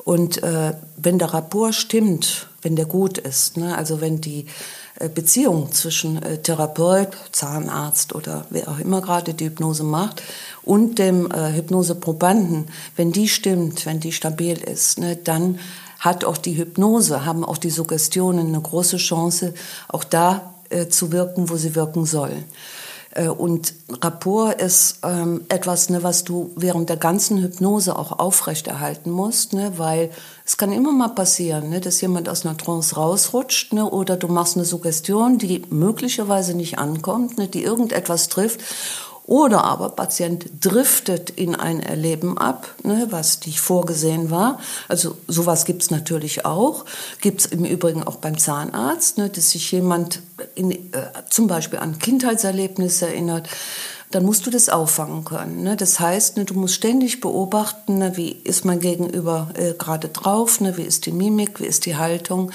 Und 0.03 0.41
äh, 0.41 0.74
wenn 0.98 1.20
der 1.20 1.34
Rapport 1.34 1.75
stimmt, 1.75 2.48
wenn 2.62 2.75
der 2.75 2.86
gut 2.86 3.20
ist, 3.20 3.58
ne, 3.58 3.77
also 3.77 4.01
wenn 4.01 4.22
die 4.22 4.48
äh, 4.96 5.10
Beziehung 5.10 5.72
zwischen 5.72 6.22
äh, 6.24 6.41
Therapeut, 6.41 7.10
Zahnarzt 7.32 8.15
oder 8.15 8.46
wer 8.50 8.68
auch 8.68 8.79
immer 8.79 9.01
gerade 9.01 9.34
die 9.34 9.46
Hypnose 9.46 9.84
macht 9.84 10.24
und 10.63 11.00
dem 11.00 11.32
äh, 11.32 11.54
Hypnoseprobanden, 11.54 12.66
wenn 12.96 13.12
die 13.12 13.28
stimmt, 13.28 13.86
wenn 13.86 14.00
die 14.00 14.12
stabil 14.12 14.58
ist, 14.58 15.00
ne, 15.00 15.16
dann 15.16 15.60
hat 16.00 16.24
auch 16.24 16.38
die 16.38 16.58
Hypnose, 16.58 17.25
haben 17.25 17.44
auch 17.44 17.58
die 17.58 17.70
Suggestionen 17.70 18.48
eine 18.48 18.62
große 18.62 18.98
Chance, 18.98 19.54
auch 19.88 20.04
da 20.04 20.54
äh, 20.70 20.88
zu 20.88 21.12
wirken, 21.12 21.50
wo 21.50 21.58
sie 21.58 21.75
wirken 21.75 22.06
sollen. 22.06 22.46
Äh, 23.12 23.28
und 23.28 23.74
Rapport 24.01 24.62
ist 24.62 25.00
ähm, 25.04 25.42
etwas, 25.50 25.89
ne, 25.89 26.04
was 26.04 26.24
du 26.24 26.51
während 26.56 26.89
der 26.89 26.98
ganzen 26.98 27.42
Hypnose 27.42 27.98
auch 27.98 28.20
aufrechterhalten 28.20 29.12
musst, 29.12 29.54
ne, 29.54 29.74
weil 29.78 30.12
es 30.46 30.58
kann 30.58 30.72
immer 30.72 30.92
mal 30.92 31.10
passieren, 31.10 31.70
ne, 31.70 31.82
dass 31.82 32.01
jemand 32.01 32.30
aus 32.30 32.46
einer 32.46 32.58
Trance 32.58 32.96
rausrutscht 32.96 33.74
ne, 33.74 33.89
oder 33.89 34.16
du 34.16 34.28
machst 34.28 34.56
eine 34.56 34.66
Suggestion, 34.66 35.38
die 35.38 35.63
möglicherweise 35.70 36.54
nicht 36.56 36.78
ankommt, 36.78 37.38
ne, 37.38 37.48
die 37.48 37.63
irgendetwas 37.63 38.30
trifft 38.30 38.62
oder 39.30 39.64
aber 39.64 39.90
Patient 39.90 40.50
driftet 40.60 41.30
in 41.30 41.54
ein 41.54 41.82
Erleben 41.82 42.40
ab, 42.40 42.74
ne, 42.82 43.06
was 43.12 43.46
nicht 43.46 43.60
vorgesehen 43.60 44.32
war. 44.32 44.60
Also 44.88 45.18
sowas 45.28 45.66
gibt's 45.66 45.92
natürlich 45.92 46.46
auch. 46.46 46.86
Gibt's 47.22 47.46
im 47.46 47.64
Übrigen 47.64 48.02
auch 48.02 48.16
beim 48.16 48.40
Zahnarzt, 48.40 49.20
ne, 49.20 49.30
dass 49.30 49.52
sich 49.52 49.72
jemand 49.72 50.24
in, 50.56 50.72
äh, 50.72 50.78
zum 51.30 51.46
Beispiel 51.46 51.78
an 51.78 52.00
Kindheitserlebnisse 52.00 53.06
erinnert 53.06 53.48
dann 54.12 54.25
musst 54.25 54.46
du 54.46 54.50
das 54.50 54.70
auffangen 54.70 55.24
können. 55.24 55.63
Ne? 55.63 55.75
Das 55.75 56.00
heißt, 56.00 56.38
ne, 56.38 56.46
du 56.46 56.56
musst 56.56 56.75
ständig 56.75 57.22
beobachten, 57.22 58.00
ne, 58.00 58.18
wie 58.18 58.32
ist 58.32 58.66
mein 58.66 58.80
Gegenüber 58.80 59.50
äh, 59.54 59.74
gerade 59.74 60.10
drauf, 60.10 60.62
ne? 60.62 60.78
wie 60.78 60.84
ist 60.84 61.06
die 61.06 61.12
Mimik, 61.12 61.60
wie 61.60 61.66
ist 61.66 61.86
die 61.86 61.96
Haltung. 61.96 62.51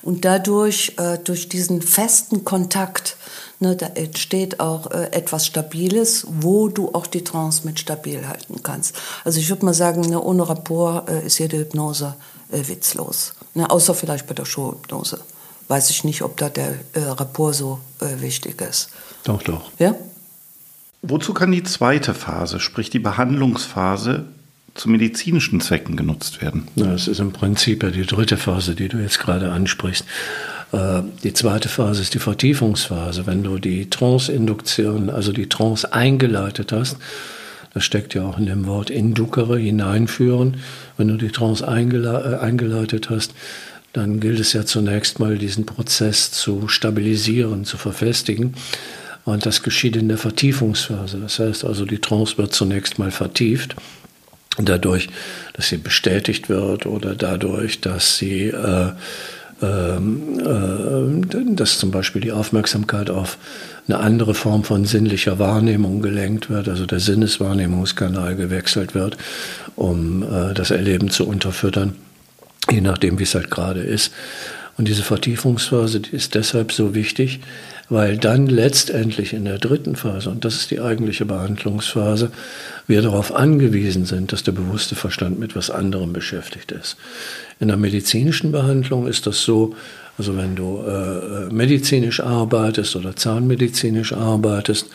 Und 0.00 0.24
dadurch, 0.24 0.94
äh, 0.98 1.18
durch 1.18 1.48
diesen 1.48 1.82
festen 1.82 2.44
Kontakt, 2.44 3.16
Ne, 3.60 3.76
da 3.76 3.86
entsteht 3.86 4.58
auch 4.58 4.90
äh, 4.90 5.12
etwas 5.12 5.46
Stabiles, 5.46 6.26
wo 6.28 6.68
du 6.68 6.92
auch 6.92 7.06
die 7.06 7.22
Trance 7.22 7.62
mit 7.64 7.78
stabil 7.78 8.26
halten 8.26 8.62
kannst. 8.64 8.96
Also 9.24 9.38
ich 9.38 9.48
würde 9.48 9.64
mal 9.64 9.72
sagen, 9.72 10.00
ne, 10.00 10.20
ohne 10.20 10.48
Rapport 10.48 11.08
äh, 11.08 11.24
ist 11.24 11.38
jede 11.38 11.58
Hypnose 11.58 12.16
äh, 12.50 12.66
witzlos. 12.66 13.34
Ne, 13.54 13.70
außer 13.70 13.94
vielleicht 13.94 14.26
bei 14.26 14.34
der 14.34 14.44
Showhypnose. 14.44 15.20
Weiß 15.68 15.88
ich 15.90 16.02
nicht, 16.02 16.22
ob 16.22 16.36
da 16.36 16.48
der 16.48 16.74
äh, 16.94 17.00
Rapport 17.00 17.54
so 17.54 17.78
wichtig 18.00 18.60
ist. 18.60 18.88
Doch, 19.22 19.42
doch. 19.42 19.70
Ja? 19.78 19.94
Wozu 21.06 21.34
kann 21.34 21.52
die 21.52 21.62
zweite 21.62 22.14
Phase, 22.14 22.60
sprich 22.60 22.88
die 22.88 22.98
Behandlungsphase, 22.98 24.24
zu 24.74 24.88
medizinischen 24.88 25.60
Zwecken 25.60 25.96
genutzt 25.96 26.40
werden? 26.40 26.66
Das 26.76 27.08
ist 27.08 27.20
im 27.20 27.32
Prinzip 27.32 27.82
ja 27.82 27.90
die 27.90 28.06
dritte 28.06 28.38
Phase, 28.38 28.74
die 28.74 28.88
du 28.88 28.96
jetzt 28.96 29.20
gerade 29.20 29.52
ansprichst. 29.52 30.06
Äh, 30.72 31.02
die 31.22 31.34
zweite 31.34 31.68
Phase 31.68 32.00
ist 32.00 32.14
die 32.14 32.18
Vertiefungsphase. 32.18 33.26
Wenn 33.26 33.42
du 33.42 33.58
die 33.58 33.90
Trance-Induktion, 33.90 35.10
also 35.10 35.32
die 35.32 35.48
Trance 35.48 35.92
eingeleitet 35.92 36.72
hast, 36.72 36.96
das 37.74 37.84
steckt 37.84 38.14
ja 38.14 38.24
auch 38.24 38.38
in 38.38 38.46
dem 38.46 38.66
Wort 38.66 38.88
Indukere, 38.88 39.58
hineinführen. 39.58 40.56
Wenn 40.96 41.08
du 41.08 41.18
die 41.18 41.30
Trance 41.30 41.64
äh, 41.64 41.68
eingeleitet 41.68 43.10
hast, 43.10 43.34
dann 43.92 44.20
gilt 44.20 44.40
es 44.40 44.54
ja 44.54 44.64
zunächst 44.64 45.20
mal, 45.20 45.36
diesen 45.36 45.66
Prozess 45.66 46.32
zu 46.32 46.66
stabilisieren, 46.66 47.66
zu 47.66 47.76
verfestigen. 47.76 48.54
Und 49.24 49.46
das 49.46 49.62
geschieht 49.62 49.96
in 49.96 50.08
der 50.08 50.18
Vertiefungsphase. 50.18 51.18
Das 51.18 51.38
heißt 51.38 51.64
also, 51.64 51.86
die 51.86 51.98
Trance 51.98 52.36
wird 52.36 52.52
zunächst 52.52 52.98
mal 52.98 53.10
vertieft. 53.10 53.74
Dadurch, 54.58 55.08
dass 55.54 55.68
sie 55.68 55.78
bestätigt 55.78 56.48
wird 56.48 56.86
oder 56.86 57.14
dadurch, 57.16 57.80
dass 57.80 58.18
sie 58.18 58.48
äh, 58.48 58.92
ähm, 59.62 60.40
äh, 60.40 61.54
dass 61.54 61.78
zum 61.78 61.90
Beispiel 61.90 62.20
die 62.20 62.32
Aufmerksamkeit 62.32 63.10
auf 63.10 63.38
eine 63.86 63.98
andere 63.98 64.34
Form 64.34 64.64
von 64.64 64.84
sinnlicher 64.84 65.38
Wahrnehmung 65.38 66.02
gelenkt 66.02 66.50
wird, 66.50 66.68
also 66.68 66.86
der 66.86 67.00
Sinneswahrnehmungskanal 67.00 68.34
gewechselt 68.34 68.94
wird, 68.94 69.16
um 69.76 70.22
äh, 70.22 70.54
das 70.54 70.70
Erleben 70.70 71.10
zu 71.10 71.26
unterfüttern, 71.26 71.94
je 72.70 72.80
nachdem, 72.80 73.18
wie 73.18 73.24
es 73.24 73.34
halt 73.34 73.50
gerade 73.50 73.80
ist. 73.80 74.12
Und 74.76 74.88
diese 74.88 75.02
Vertiefungsphase 75.02 76.00
die 76.00 76.16
ist 76.16 76.34
deshalb 76.34 76.72
so 76.72 76.94
wichtig, 76.94 77.40
weil 77.88 78.16
dann 78.16 78.46
letztendlich 78.46 79.34
in 79.34 79.44
der 79.44 79.58
dritten 79.58 79.94
Phase, 79.94 80.30
und 80.30 80.44
das 80.44 80.56
ist 80.56 80.70
die 80.70 80.80
eigentliche 80.80 81.26
Behandlungsphase, 81.26 82.30
wir 82.86 83.02
darauf 83.02 83.34
angewiesen 83.34 84.06
sind, 84.06 84.32
dass 84.32 84.42
der 84.42 84.52
bewusste 84.52 84.94
Verstand 84.94 85.38
mit 85.38 85.54
was 85.54 85.70
anderem 85.70 86.12
beschäftigt 86.12 86.72
ist. 86.72 86.96
In 87.60 87.68
der 87.68 87.76
medizinischen 87.76 88.52
Behandlung 88.52 89.06
ist 89.06 89.26
das 89.26 89.42
so, 89.42 89.74
also 90.16 90.36
wenn 90.36 90.56
du 90.56 90.82
äh, 90.82 91.52
medizinisch 91.52 92.20
arbeitest 92.20 92.96
oder 92.96 93.16
zahnmedizinisch 93.16 94.12
arbeitest, 94.12 94.86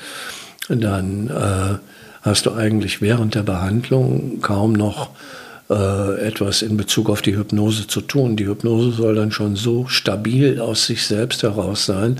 dann 0.68 1.28
äh, 1.28 1.78
hast 2.22 2.46
du 2.46 2.54
eigentlich 2.54 3.02
während 3.02 3.36
der 3.36 3.44
Behandlung 3.44 4.42
kaum 4.42 4.74
noch 4.74 5.12
äh, 5.70 6.20
etwas 6.26 6.62
in 6.62 6.78
Bezug 6.78 7.10
auf 7.10 7.22
die 7.22 7.36
Hypnose 7.36 7.88
zu 7.88 8.02
tun. 8.02 8.36
Die 8.36 8.48
Hypnose 8.48 8.92
soll 8.92 9.16
dann 9.16 9.32
schon 9.32 9.56
so 9.56 9.88
stabil 9.88 10.60
aus 10.60 10.86
sich 10.86 11.06
selbst 11.06 11.44
heraus 11.44 11.86
sein, 11.86 12.20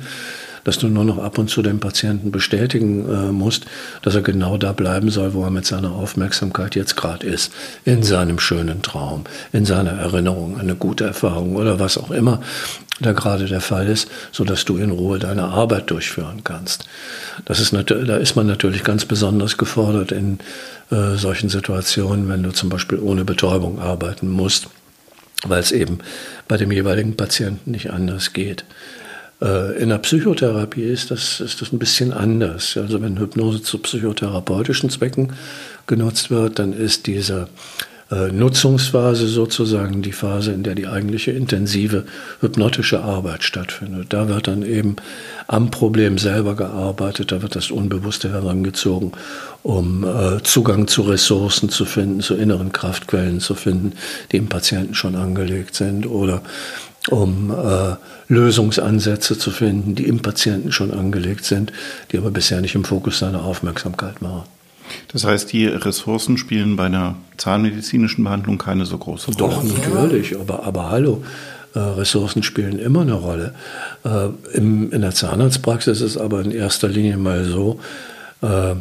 dass 0.64 0.78
du 0.78 0.88
nur 0.88 1.06
noch 1.06 1.18
ab 1.18 1.38
und 1.38 1.50
zu 1.50 1.62
dem 1.62 1.80
Patienten 1.80 2.32
bestätigen 2.32 3.10
äh, 3.10 3.32
musst, 3.32 3.66
dass 4.02 4.16
er 4.16 4.22
genau 4.22 4.58
da 4.58 4.72
bleiben 4.72 5.10
soll, 5.10 5.34
wo 5.34 5.44
er 5.44 5.52
mit 5.52 5.66
seiner 5.66 5.94
Aufmerksamkeit 5.94 6.76
jetzt 6.76 6.96
gerade 6.96 7.26
ist. 7.26 7.52
In 7.86 8.04
seinem 8.04 8.40
schönen 8.40 8.82
Traum, 8.82 9.24
in 9.52 9.66
seiner 9.66 9.92
Erinnerung 9.92 10.56
an 10.56 10.62
eine 10.62 10.76
gute 10.76 11.06
Erfahrung 11.06 11.56
oder 11.56 11.80
was 11.80 11.98
auch 11.98 12.12
immer 12.12 12.42
da 13.00 13.14
gerade 13.14 13.46
der 13.46 13.62
Fall 13.62 13.88
ist, 13.88 14.10
so 14.32 14.44
dass 14.44 14.66
du 14.66 14.78
in 14.78 14.92
Ruhe 14.92 15.20
deine 15.20 15.46
Arbeit 15.46 15.90
durchführen 15.90 16.44
kannst. 16.44 16.86
Das 17.46 17.60
ist 17.60 17.74
da 17.74 18.18
ist 18.18 18.36
man 18.36 18.48
natürlich 18.48 18.84
ganz 18.84 19.06
besonders 19.06 19.58
gefordert 19.58 20.12
in 20.12 20.40
äh, 20.92 21.16
solchen 21.16 21.50
Situationen, 21.50 22.30
wenn 22.30 22.44
du 22.44 22.52
zum 22.52 22.70
Beispiel 22.70 23.00
ohne 23.00 23.26
Betäubung 23.26 23.80
arbeiten 23.80 24.30
musst, 24.30 24.68
weil 25.46 25.60
es 25.60 25.72
eben 25.72 26.00
bei 26.48 26.58
dem 26.58 26.72
jeweiligen 26.72 27.16
Patienten 27.16 27.72
nicht 27.72 27.92
anders 27.92 28.34
geht. 28.34 28.66
Äh, 29.42 29.82
in 29.82 29.90
der 29.90 30.00
Psychotherapie 30.00 30.84
ist 30.84 31.12
das, 31.12 31.40
ist 31.40 31.62
das 31.62 31.72
ein 31.72 31.80
bisschen 31.80 32.12
anders. 32.14 32.78
Also 32.78 33.02
wenn 33.02 33.20
Hypnose 33.20 33.62
zu 33.62 33.78
psychotherapeutischen 33.80 34.90
Zwecken 34.90 35.34
genutzt 35.88 36.30
wird, 36.30 36.60
dann 36.60 36.74
ist 36.74 37.08
diese 37.08 37.48
Nutzungsphase 38.10 39.28
sozusagen 39.28 40.02
die 40.02 40.12
Phase, 40.12 40.52
in 40.52 40.64
der 40.64 40.74
die 40.74 40.88
eigentliche 40.88 41.32
intensive 41.32 42.06
hypnotische 42.42 43.02
Arbeit 43.02 43.44
stattfindet. 43.44 44.08
Da 44.10 44.28
wird 44.28 44.48
dann 44.48 44.64
eben 44.64 44.96
am 45.48 45.70
Problem 45.70 46.18
selber 46.18 46.56
gearbeitet, 46.56 47.32
da 47.32 47.42
wird 47.44 47.56
das 47.56 47.70
Unbewusste 47.70 48.32
herangezogen, 48.32 49.12
um 49.62 50.04
äh, 50.04 50.42
Zugang 50.42 50.88
zu 50.88 51.04
Ressourcen 51.04 51.70
zu 51.70 51.86
finden, 51.86 52.22
zu 52.22 52.36
inneren 52.36 52.72
Kraftquellen 52.72 53.40
zu 53.40 53.54
finden, 53.54 53.94
die 54.32 54.38
im 54.38 54.50
Patienten 54.50 54.96
schon 54.96 55.16
angelegt 55.16 55.76
sind 55.76 56.08
oder 56.08 56.42
um 57.10 57.52
äh, 57.52 57.96
Lösungsansätze 58.28 59.38
zu 59.38 59.52
finden, 59.52 59.96
die 59.96 60.08
im 60.08 60.22
Patienten 60.22 60.72
schon 60.72 60.92
angelegt 60.92 61.46
sind, 61.46 61.72
die 62.12 62.18
aber 62.18 62.32
bisher 62.32 62.62
nicht 62.62 62.76
im 62.76 62.84
Fokus 62.84 63.20
seiner 63.20 63.44
Aufmerksamkeit 63.44 64.22
waren. 64.22 64.46
Das 65.12 65.24
heißt, 65.24 65.52
die 65.52 65.66
Ressourcen 65.66 66.38
spielen 66.38 66.76
bei 66.76 66.86
einer 66.86 67.16
zahnmedizinischen 67.38 68.24
Behandlung 68.24 68.58
keine 68.58 68.86
so 68.86 68.98
große 68.98 69.32
Rolle. 69.32 69.38
Doch, 69.38 69.64
natürlich, 69.64 70.40
aber, 70.40 70.64
aber 70.64 70.90
hallo. 70.92 71.24
Äh, 71.76 71.80
Ressourcen 71.80 72.42
spielen 72.42 72.80
immer 72.80 73.02
eine 73.02 73.14
Rolle. 73.14 73.54
Äh, 74.04 74.58
im, 74.58 74.92
in 74.92 75.02
der 75.02 75.12
Zahnarztpraxis 75.12 76.02
ist 76.02 76.16
es 76.16 76.18
aber 76.18 76.42
in 76.42 76.52
erster 76.52 76.88
Linie 76.88 77.18
mal 77.18 77.46
so, 77.46 77.80
äh, 78.42 78.76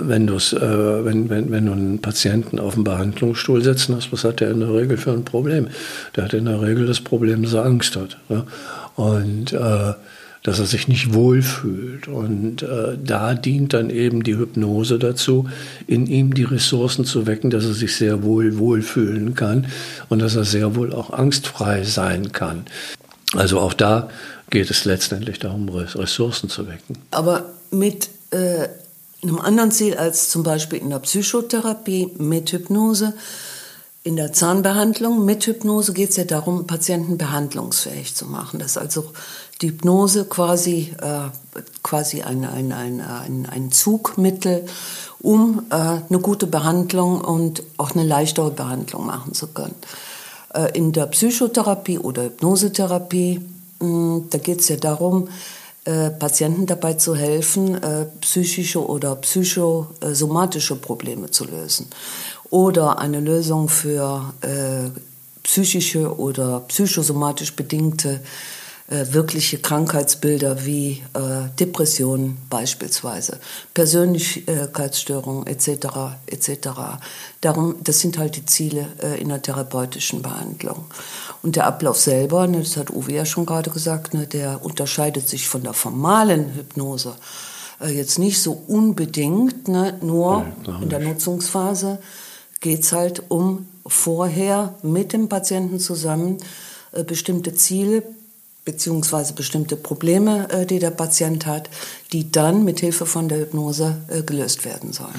wenn, 0.00 0.26
du's, 0.26 0.52
äh, 0.52 1.04
wenn, 1.04 1.30
wenn, 1.30 1.50
wenn 1.50 1.66
du 1.66 1.72
einen 1.72 2.02
Patienten 2.02 2.58
auf 2.58 2.74
dem 2.74 2.84
Behandlungsstuhl 2.84 3.62
setzen 3.62 3.96
hast, 3.96 4.12
was 4.12 4.24
hat 4.24 4.40
der 4.40 4.50
in 4.50 4.60
der 4.60 4.74
Regel 4.74 4.98
für 4.98 5.12
ein 5.12 5.24
Problem? 5.24 5.68
Der 6.14 6.24
hat 6.24 6.34
in 6.34 6.44
der 6.44 6.60
Regel 6.60 6.86
das 6.86 7.00
Problem, 7.00 7.42
dass 7.42 7.54
er 7.54 7.64
Angst 7.64 7.96
hat. 7.96 8.18
Ja? 8.28 8.44
Und 8.96 9.52
äh, 9.52 9.94
dass 10.42 10.58
er 10.58 10.66
sich 10.66 10.88
nicht 10.88 11.14
wohlfühlt. 11.14 12.08
Und 12.08 12.62
äh, 12.62 12.96
da 13.02 13.34
dient 13.34 13.72
dann 13.72 13.90
eben 13.90 14.22
die 14.22 14.36
Hypnose 14.36 14.98
dazu, 14.98 15.48
in 15.86 16.06
ihm 16.06 16.34
die 16.34 16.44
Ressourcen 16.44 17.04
zu 17.04 17.26
wecken, 17.26 17.50
dass 17.50 17.64
er 17.64 17.74
sich 17.74 17.96
sehr 17.96 18.22
wohl 18.22 18.58
wohlfühlen 18.58 19.34
kann 19.34 19.66
und 20.08 20.20
dass 20.20 20.36
er 20.36 20.44
sehr 20.44 20.76
wohl 20.76 20.92
auch 20.92 21.10
angstfrei 21.10 21.84
sein 21.84 22.32
kann. 22.32 22.64
Also 23.34 23.60
auch 23.60 23.74
da 23.74 24.08
geht 24.50 24.70
es 24.70 24.84
letztendlich 24.84 25.38
darum, 25.38 25.68
Ressourcen 25.68 26.48
zu 26.48 26.66
wecken. 26.66 26.98
Aber 27.10 27.46
mit 27.70 28.08
äh, 28.30 28.68
einem 29.22 29.38
anderen 29.40 29.70
Ziel 29.70 29.96
als 29.96 30.30
zum 30.30 30.42
Beispiel 30.42 30.78
in 30.78 30.90
der 30.90 31.00
Psychotherapie 31.00 32.12
mit 32.18 32.50
Hypnose. 32.52 33.14
In 34.04 34.16
der 34.16 34.32
Zahnbehandlung 34.32 35.24
mit 35.24 35.44
Hypnose 35.44 35.92
geht 35.92 36.10
es 36.10 36.16
ja 36.16 36.24
darum, 36.24 36.66
Patienten 36.66 37.18
behandlungsfähig 37.18 38.14
zu 38.14 38.26
machen. 38.26 38.58
Das 38.58 38.72
ist 38.72 38.78
also 38.78 39.12
die 39.60 39.68
Hypnose 39.68 40.24
quasi, 40.24 40.94
äh, 41.00 41.60
quasi 41.82 42.22
ein, 42.22 42.44
ein, 42.44 42.72
ein, 42.72 43.00
ein, 43.00 43.46
ein 43.46 43.72
Zugmittel, 43.72 44.66
um 45.20 45.66
äh, 45.70 45.74
eine 45.74 46.20
gute 46.20 46.46
Behandlung 46.46 47.20
und 47.20 47.62
auch 47.76 47.92
eine 47.92 48.04
leichtere 48.04 48.50
Behandlung 48.50 49.06
machen 49.06 49.34
zu 49.34 49.48
können. 49.48 49.74
Äh, 50.54 50.76
in 50.78 50.92
der 50.92 51.06
Psychotherapie 51.06 51.98
oder 51.98 52.24
Hypnosetherapie, 52.24 53.40
mh, 53.80 53.86
hm, 53.86 54.26
da 54.30 54.38
geht 54.38 54.60
es 54.60 54.68
ja 54.68 54.76
darum, 54.76 55.28
äh, 55.84 56.10
Patienten 56.10 56.66
dabei 56.66 56.94
zu 56.94 57.16
helfen, 57.16 57.82
äh, 57.82 58.06
psychische 58.20 58.86
oder 58.86 59.16
psychosomatische 59.16 60.76
Probleme 60.76 61.30
zu 61.30 61.44
lösen. 61.44 61.88
Oder 62.50 62.98
eine 62.98 63.20
Lösung 63.20 63.68
für 63.68 64.32
äh, 64.42 64.90
psychische 65.42 66.18
oder 66.18 66.60
psychosomatisch 66.60 67.56
bedingte 67.56 68.20
äh, 68.90 69.12
wirkliche 69.12 69.58
Krankheitsbilder 69.58 70.64
wie 70.64 71.02
äh, 71.12 71.48
Depressionen 71.60 72.38
beispielsweise, 72.48 73.38
Persönlichkeitsstörungen 73.74 75.46
etc. 75.46 76.16
etc. 76.26 76.68
Darum, 77.42 77.76
das 77.84 78.00
sind 78.00 78.16
halt 78.16 78.36
die 78.36 78.46
Ziele 78.46 78.86
äh, 79.02 79.20
in 79.20 79.28
der 79.28 79.42
therapeutischen 79.42 80.22
Behandlung. 80.22 80.86
Und 81.42 81.56
der 81.56 81.66
Ablauf 81.66 81.98
selber, 81.98 82.46
ne, 82.46 82.60
das 82.60 82.78
hat 82.78 82.90
Uwe 82.90 83.12
ja 83.12 83.26
schon 83.26 83.44
gerade 83.44 83.70
gesagt, 83.70 84.14
ne, 84.14 84.26
der 84.26 84.64
unterscheidet 84.64 85.28
sich 85.28 85.48
von 85.48 85.62
der 85.62 85.74
formalen 85.74 86.54
Hypnose 86.54 87.14
äh, 87.82 87.90
jetzt 87.90 88.18
nicht 88.18 88.40
so 88.40 88.52
unbedingt, 88.52 89.68
ne, 89.68 89.98
nur 90.00 90.46
ja, 90.66 90.78
in 90.80 90.88
der 90.88 91.00
Nutzungsphase 91.00 91.98
geht 92.60 92.84
es 92.84 92.92
halt 92.92 93.22
um 93.28 93.66
vorher 93.86 94.74
mit 94.82 95.12
dem 95.12 95.28
Patienten 95.28 95.78
zusammen 95.78 96.38
äh, 96.92 97.04
bestimmte 97.04 97.54
Ziele 97.54 98.02
beziehungsweise 98.68 99.32
bestimmte 99.32 99.76
Probleme, 99.76 100.46
äh, 100.50 100.66
die 100.66 100.78
der 100.78 100.90
Patient 100.90 101.46
hat, 101.46 101.70
die 102.12 102.30
dann 102.30 102.66
mit 102.66 102.80
Hilfe 102.80 103.06
von 103.06 103.26
der 103.26 103.38
Hypnose 103.38 103.96
äh, 104.08 104.22
gelöst 104.22 104.66
werden 104.66 104.92
sollen. 104.92 105.14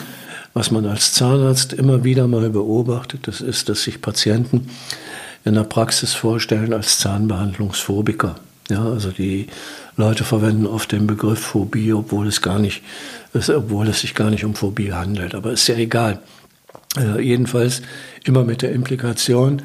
Was 0.54 0.70
man 0.70 0.86
als 0.86 1.14
Zahnarzt 1.14 1.74
immer 1.74 2.04
wieder 2.04 2.28
mal 2.28 2.48
beobachtet, 2.52 3.22
das 3.28 3.42
ist, 3.42 3.68
dass 3.68 3.82
sich 3.82 4.02
Patienten 4.02 4.70
in 5.46 5.56
der 5.56 5.64
Praxis 5.64 6.14
vorstellen 6.14 6.74
als 6.74 7.00
Zahnbehandlungsphobiker. 7.00 8.36
Ja, 8.70 8.86
also 8.86 9.10
die 9.10 9.48
Leute 9.98 10.26
verwenden 10.26 10.68
oft 10.68 10.92
den 10.92 11.08
Begriff 11.08 11.40
Phobie, 11.40 11.92
obwohl 11.94 12.28
es 12.28 12.44
gar 12.44 12.60
nicht, 12.60 12.84
obwohl 13.34 13.88
es 13.88 14.02
sich 14.02 14.14
gar 14.14 14.30
nicht 14.30 14.46
um 14.46 14.54
Phobie 14.54 14.94
handelt. 14.94 15.34
Aber 15.34 15.54
ist 15.54 15.68
ja 15.68 15.76
egal. 15.76 16.20
Äh, 17.00 17.20
jedenfalls 17.20 17.82
immer 18.26 18.44
mit 18.44 18.62
der 18.62 18.74
Implikation, 18.74 19.64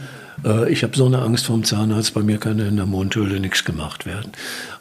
ich 0.69 0.83
habe 0.83 0.97
so 0.97 1.07
eine 1.07 1.21
Angst 1.23 1.47
vom 1.47 1.65
Zahnarzt, 1.65 2.15
bei 2.15 2.23
mir 2.23 2.39
kann 2.39 2.59
in 2.59 2.77
der 2.77 2.87
Mundhöhle 2.87 3.41
nichts 3.41 3.65
gemacht 3.65 4.05
werden. 4.05 4.33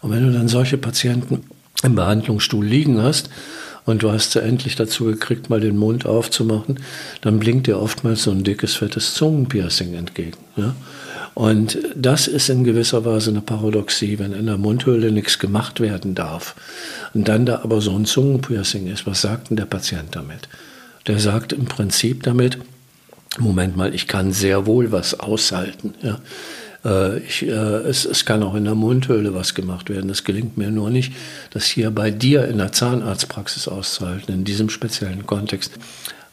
Und 0.01 0.11
wenn 0.11 0.25
du 0.25 0.33
dann 0.33 0.47
solche 0.47 0.77
Patienten 0.77 1.43
im 1.83 1.95
Behandlungsstuhl 1.95 2.65
liegen 2.65 3.01
hast 3.01 3.29
und 3.85 4.03
du 4.03 4.11
hast 4.11 4.31
sie 4.31 4.41
endlich 4.41 4.75
dazu 4.75 5.05
gekriegt, 5.05 5.49
mal 5.49 5.59
den 5.59 5.77
Mund 5.77 6.05
aufzumachen, 6.05 6.79
dann 7.21 7.39
blinkt 7.39 7.67
dir 7.67 7.79
oftmals 7.79 8.23
so 8.23 8.31
ein 8.31 8.43
dickes, 8.43 8.75
fettes 8.75 9.13
Zungenpiercing 9.13 9.93
entgegen. 9.93 10.37
Ja? 10.55 10.75
Und 11.33 11.77
das 11.95 12.27
ist 12.27 12.49
in 12.49 12.63
gewisser 12.63 13.05
Weise 13.05 13.31
eine 13.31 13.41
Paradoxie, 13.41 14.19
wenn 14.19 14.33
in 14.33 14.45
der 14.45 14.57
Mundhöhle 14.57 15.11
nichts 15.11 15.39
gemacht 15.39 15.79
werden 15.79 16.15
darf 16.15 16.55
und 17.13 17.27
dann 17.27 17.45
da 17.45 17.61
aber 17.63 17.81
so 17.81 17.95
ein 17.95 18.05
Zungenpiercing 18.05 18.87
ist. 18.87 19.07
Was 19.07 19.21
sagt 19.21 19.49
denn 19.49 19.57
der 19.57 19.65
Patient 19.65 20.15
damit? 20.15 20.47
Der 21.07 21.19
sagt 21.19 21.51
im 21.53 21.65
Prinzip 21.65 22.23
damit, 22.23 22.59
Moment 23.39 23.75
mal, 23.75 23.93
ich 23.93 24.07
kann 24.07 24.31
sehr 24.31 24.65
wohl 24.65 24.91
was 24.91 25.19
aushalten. 25.19 25.93
Ja. 26.01 26.19
Äh, 26.85 27.19
ich, 27.19 27.43
äh, 27.43 27.49
es, 27.49 28.05
es, 28.05 28.25
kann 28.25 28.43
auch 28.43 28.55
in 28.55 28.65
der 28.65 28.75
Mundhöhle 28.75 29.33
was 29.33 29.53
gemacht 29.55 29.89
werden. 29.89 30.07
Das 30.07 30.23
gelingt 30.23 30.57
mir 30.57 30.69
nur 30.69 30.89
nicht, 30.89 31.13
das 31.51 31.65
hier 31.65 31.91
bei 31.91 32.11
dir 32.11 32.47
in 32.47 32.57
der 32.57 32.71
Zahnarztpraxis 32.71 33.67
auszuhalten, 33.67 34.33
in 34.33 34.43
diesem 34.43 34.69
speziellen 34.69 35.25
Kontext. 35.25 35.73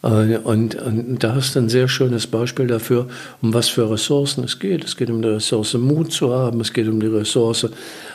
Äh, 0.02 0.36
und, 0.38 0.74
und, 0.74 1.22
da 1.22 1.34
hast 1.34 1.54
du 1.54 1.60
ein 1.60 1.68
sehr 1.68 1.88
schönes 1.88 2.26
Beispiel 2.26 2.66
dafür, 2.66 3.08
um 3.40 3.54
was 3.54 3.68
für 3.68 3.90
Ressourcen 3.90 4.44
es 4.44 4.58
geht. 4.58 4.84
Es 4.84 4.96
geht 4.96 5.10
um 5.10 5.22
die 5.22 5.28
Ressource, 5.28 5.74
Mut 5.74 6.12
zu 6.12 6.34
haben, 6.34 6.60
es 6.60 6.72
geht 6.72 6.88
um 6.88 7.00
die 7.00 7.06
Ressource, 7.06 7.68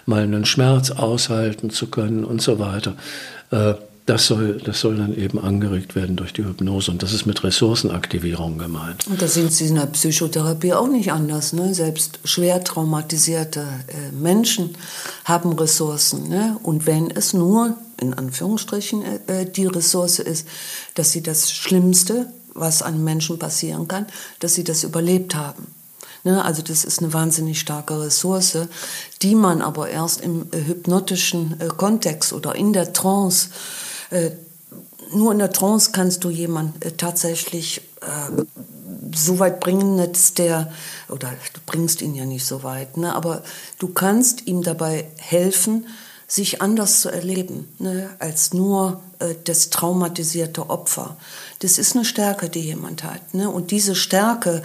mal 0.06 0.22
einen 0.22 0.46
Schmerz 0.46 0.92
aushalten 0.92 1.70
zu 1.70 1.88
können 1.88 2.24
und 2.24 2.42
so 2.42 2.60
weiter 2.60 2.96
das 4.06 4.28
soll, 4.28 4.62
das 4.64 4.82
soll 4.82 4.98
dann 4.98 5.18
eben 5.18 5.40
angeregt 5.40 5.96
werden 5.96 6.16
durch 6.16 6.32
die 6.32 6.46
Hypnose. 6.46 6.92
Und 6.92 7.02
das 7.02 7.12
ist 7.12 7.26
mit 7.26 7.44
Ressourcenaktivierung 7.44 8.60
gemeint. 8.60 9.08
Und 9.08 9.20
da 9.20 9.28
sind 9.28 9.52
Sie 9.52 9.66
in 9.66 9.76
der 9.76 9.88
Psychotherapie 9.88 10.74
auch 10.74 10.88
nicht 10.88 11.12
anders. 11.12 11.54
Ne? 11.54 11.74
Selbst 11.74 12.20
schwer 12.24 12.64
traumatisierte 12.64 13.62
äh, 13.62 14.12
Menschen 14.12 14.76
haben 15.24 15.54
Ressourcen. 15.54 16.30
Ne? 16.30 16.58
Und 16.62 16.86
wenn 16.86 17.10
es 17.10 17.34
nur, 17.34 17.78
in 18.00 18.14
Anführungsstrichen, 18.14 19.02
äh, 19.02 19.42
äh, 19.42 19.46
die 19.46 19.66
Ressource 19.66 20.20
ist, 20.20 20.48
dass 20.94 21.12
sie 21.12 21.24
das 21.24 21.52
Schlimmste, 21.52 22.28
was 22.54 22.84
einem 22.84 23.04
Menschen 23.04 23.40
passieren 23.40 23.88
kann, 23.88 24.06
dass 24.40 24.54
sie 24.54 24.64
das 24.64 24.84
überlebt 24.84 25.34
haben. 25.34 25.66
Ne? 26.26 26.44
Also 26.44 26.62
das 26.62 26.84
ist 26.84 27.00
eine 27.00 27.14
wahnsinnig 27.14 27.60
starke 27.60 28.02
Ressource, 28.02 28.58
die 29.22 29.36
man 29.36 29.62
aber 29.62 29.90
erst 29.90 30.22
im 30.22 30.48
äh, 30.52 30.58
hypnotischen 30.58 31.60
äh, 31.60 31.68
Kontext 31.68 32.34
oder 32.34 32.56
in 32.56 32.72
der 32.72 32.94
Trance 32.94 33.50
nur 35.14 35.32
in 35.32 35.40
der 35.40 35.52
Trance 35.52 35.92
kannst 35.92 36.24
du 36.24 36.30
jemanden 36.30 36.82
äh, 36.82 36.92
tatsächlich 36.92 37.82
äh, 38.02 38.44
so 39.14 39.40
weit 39.40 39.60
bringen, 39.60 39.98
dass 39.98 40.34
der, 40.34 40.72
oder 41.10 41.30
du 41.54 41.60
bringst 41.66 42.02
ihn 42.02 42.16
ja 42.16 42.26
nicht 42.26 42.46
so 42.46 42.64
weit, 42.64 42.98
ne, 42.98 43.16
aber 43.16 43.44
du 43.80 43.90
kannst 43.90 44.48
ihm 44.48 44.64
dabei 44.64 45.08
helfen, 45.18 45.88
sich 46.28 46.62
anders 46.62 47.02
zu 47.02 47.10
erleben, 47.10 47.68
ne, 47.78 48.10
als 48.20 48.54
nur 48.54 49.02
äh, 49.20 49.36
das 49.44 49.70
traumatisierte 49.70 50.70
Opfer. 50.70 51.18
Das 51.60 51.78
ist 51.78 51.96
eine 51.96 52.04
Stärke, 52.04 52.50
die 52.50 52.62
jemand 52.62 53.04
hat. 53.04 53.34
Ne, 53.34 53.50
und 53.50 53.72
diese 53.72 53.96
Stärke 53.96 54.64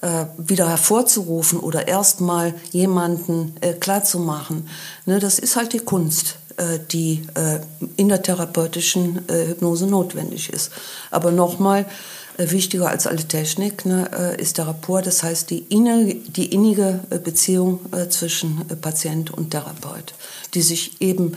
äh, 0.00 0.24
wieder 0.38 0.68
hervorzurufen 0.68 1.60
oder 1.60 1.86
erstmal 1.86 2.54
jemanden 2.70 3.54
äh, 3.60 3.74
klarzumachen, 3.74 4.68
ne, 5.04 5.18
das 5.18 5.38
ist 5.38 5.56
halt 5.56 5.74
die 5.74 5.80
Kunst. 5.80 6.36
Äh, 6.56 6.80
die 6.90 7.22
äh, 7.34 7.60
in 7.96 8.08
der 8.08 8.22
therapeutischen 8.22 9.28
äh, 9.28 9.48
Hypnose 9.48 9.86
notwendig 9.86 10.50
ist. 10.52 10.70
Aber 11.10 11.30
nochmal, 11.30 11.86
wichtiger 12.38 12.88
als 12.88 13.06
alle 13.06 13.28
Technik 13.28 13.84
ne, 13.84 14.34
ist 14.38 14.56
der 14.56 14.66
Rapport, 14.66 15.06
das 15.06 15.22
heißt 15.22 15.50
die, 15.50 15.58
innige, 15.68 16.14
die 16.14 16.46
innige 16.46 17.00
Beziehung 17.22 17.80
zwischen 18.08 18.62
Patient 18.80 19.30
und 19.30 19.50
Therapeut, 19.50 20.14
die 20.54 20.62
sich 20.62 21.02
eben, 21.02 21.34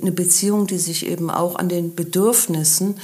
eine 0.00 0.10
Beziehung, 0.10 0.66
die 0.66 0.78
sich 0.78 1.06
eben 1.06 1.30
auch 1.30 1.56
an 1.56 1.68
den 1.68 1.94
Bedürfnissen 1.94 2.94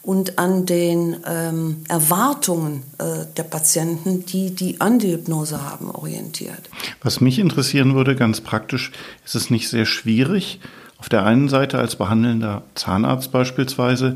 und 0.00 0.38
an 0.38 0.64
den 0.64 1.18
ähm, 1.26 1.84
Erwartungen 1.86 2.82
äh, 2.96 3.26
der 3.36 3.42
Patienten, 3.42 4.24
die 4.24 4.54
die 4.54 4.80
an 4.80 4.98
die 4.98 5.12
Hypnose 5.12 5.62
haben, 5.62 5.90
orientiert. 5.90 6.70
Was 7.02 7.20
mich 7.20 7.38
interessieren 7.38 7.94
würde, 7.94 8.16
ganz 8.16 8.40
praktisch, 8.40 8.90
ist 9.26 9.34
es 9.34 9.50
nicht 9.50 9.68
sehr 9.68 9.84
schwierig, 9.84 10.60
auf 10.98 11.08
der 11.08 11.24
einen 11.24 11.48
Seite 11.48 11.78
als 11.78 11.96
behandelnder 11.96 12.62
Zahnarzt 12.74 13.32
beispielsweise 13.32 14.14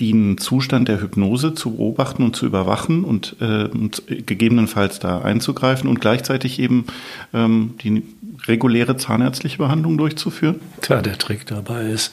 den 0.00 0.38
Zustand 0.38 0.88
der 0.88 1.00
Hypnose 1.00 1.54
zu 1.54 1.76
beobachten 1.76 2.24
und 2.24 2.34
zu 2.34 2.46
überwachen 2.46 3.04
und, 3.04 3.36
äh, 3.40 3.66
und 3.66 4.02
gegebenenfalls 4.08 4.98
da 4.98 5.20
einzugreifen 5.20 5.88
und 5.88 6.00
gleichzeitig 6.00 6.58
eben 6.58 6.86
ähm, 7.32 7.74
die 7.82 8.02
reguläre 8.46 8.96
zahnärztliche 8.96 9.58
Behandlung 9.58 9.96
durchzuführen? 9.96 10.60
Klar, 10.80 11.00
der 11.00 11.16
Trick 11.16 11.46
dabei 11.46 11.84
ist, 11.84 12.12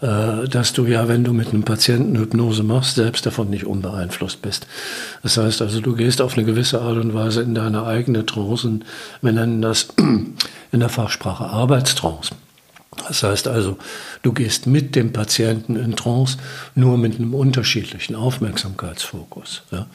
äh, 0.00 0.48
dass 0.48 0.72
du 0.72 0.86
ja, 0.86 1.06
wenn 1.06 1.22
du 1.22 1.32
mit 1.32 1.50
einem 1.50 1.62
Patienten 1.62 2.18
Hypnose 2.18 2.64
machst, 2.64 2.96
selbst 2.96 3.24
davon 3.26 3.48
nicht 3.48 3.64
unbeeinflusst 3.64 4.42
bist. 4.42 4.66
Das 5.22 5.36
heißt 5.36 5.62
also, 5.62 5.80
du 5.80 5.94
gehst 5.94 6.20
auf 6.20 6.36
eine 6.36 6.44
gewisse 6.44 6.80
Art 6.80 6.96
und 6.96 7.14
Weise 7.14 7.42
in 7.42 7.54
deine 7.54 7.84
eigene 7.84 8.26
Trance. 8.26 8.80
Wir 9.22 9.32
nennen 9.32 9.62
das 9.62 9.88
in 9.98 10.80
der 10.80 10.88
Fachsprache 10.88 11.44
Arbeitstrance. 11.44 12.34
Das 13.10 13.24
heißt 13.24 13.48
also, 13.48 13.76
du 14.22 14.32
gehst 14.32 14.68
mit 14.68 14.94
dem 14.94 15.12
Patienten 15.12 15.74
in 15.74 15.96
Trance, 15.96 16.38
nur 16.76 16.96
mit 16.96 17.16
einem 17.16 17.34
unterschiedlichen 17.34 18.14
Aufmerksamkeitsfokus. 18.14 19.62
Ja. 19.72 19.88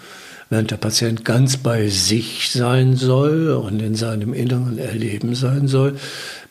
Während 0.50 0.70
der 0.70 0.78
Patient 0.78 1.26
ganz 1.26 1.58
bei 1.58 1.88
sich 1.90 2.52
sein 2.52 2.96
soll 2.96 3.50
und 3.50 3.82
in 3.82 3.96
seinem 3.96 4.34
inneren 4.34 4.78
Erleben 4.78 5.34
sein 5.34 5.68
soll, 5.68 5.96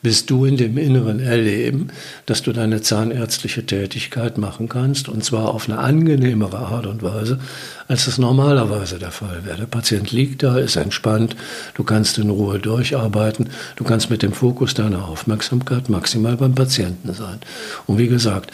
bist 0.01 0.29
du 0.29 0.45
in 0.45 0.57
dem 0.57 0.77
inneren 0.77 1.19
Erleben, 1.19 1.87
dass 2.25 2.43
du 2.43 2.51
deine 2.51 2.81
zahnärztliche 2.81 3.65
Tätigkeit 3.65 4.37
machen 4.37 4.67
kannst 4.67 5.07
und 5.07 5.23
zwar 5.23 5.53
auf 5.53 5.69
eine 5.69 5.79
angenehmere 5.79 6.57
Art 6.57 6.85
und 6.85 7.01
Weise, 7.03 7.39
als 7.87 8.05
es 8.07 8.17
normalerweise 8.17 8.99
der 8.99 9.11
Fall 9.11 9.45
wäre. 9.45 9.57
Der 9.57 9.65
Patient 9.65 10.11
liegt 10.11 10.43
da, 10.43 10.57
ist 10.57 10.75
entspannt, 10.75 11.35
du 11.73 11.83
kannst 11.83 12.17
in 12.17 12.29
Ruhe 12.29 12.59
durcharbeiten, 12.59 13.49
du 13.77 13.83
kannst 13.85 14.09
mit 14.09 14.21
dem 14.21 14.33
Fokus 14.33 14.73
deiner 14.73 15.07
Aufmerksamkeit 15.07 15.89
maximal 15.89 16.35
beim 16.35 16.53
Patienten 16.53 17.13
sein. 17.13 17.39
Und 17.87 17.97
wie 17.97 18.07
gesagt, 18.07 18.51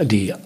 die 0.00 0.30
äh, 0.30 0.36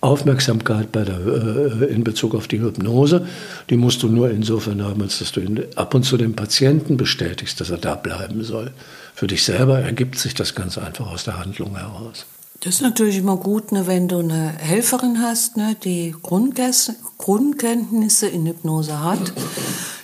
Aufmerksamkeit 0.00 0.92
bei 0.92 1.04
der, 1.04 1.18
äh, 1.18 1.92
in 1.92 2.04
Bezug 2.04 2.34
auf 2.34 2.48
die 2.48 2.60
Hypnose, 2.60 3.26
die 3.68 3.76
musst 3.76 4.02
du 4.02 4.08
nur 4.08 4.30
insofern 4.30 4.82
haben, 4.82 5.02
als 5.02 5.18
dass 5.18 5.32
du 5.32 5.42
ab 5.76 5.94
und 5.94 6.04
zu 6.04 6.16
dem 6.16 6.34
Patienten 6.34 6.96
bestätigst, 6.96 7.60
dass 7.60 7.70
er 7.70 7.78
da 7.78 7.94
bleiben 7.94 8.42
soll. 8.42 8.72
Für 9.14 9.26
dich 9.26 9.44
selber 9.44 9.80
ergibt 9.80 10.18
sich 10.18 10.34
das 10.34 10.54
ganz 10.54 10.78
einfach 10.78 11.10
aus 11.10 11.24
der 11.24 11.38
Handlung 11.38 11.76
heraus. 11.76 12.26
Das 12.60 12.74
ist 12.74 12.82
natürlich 12.82 13.16
immer 13.16 13.36
gut, 13.36 13.72
ne, 13.72 13.86
wenn 13.86 14.08
du 14.08 14.18
eine 14.18 14.52
Helferin 14.58 15.22
hast, 15.22 15.56
ne, 15.56 15.76
die 15.82 16.14
Grundkenntnisse 16.22 18.28
in 18.28 18.46
Hypnose 18.46 19.02
hat, 19.02 19.32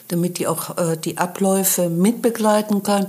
damit 0.08 0.38
die 0.38 0.46
auch 0.46 0.78
äh, 0.78 0.96
die 0.96 1.18
Abläufe 1.18 1.90
mitbegleiten 1.90 2.82
kann. 2.82 3.08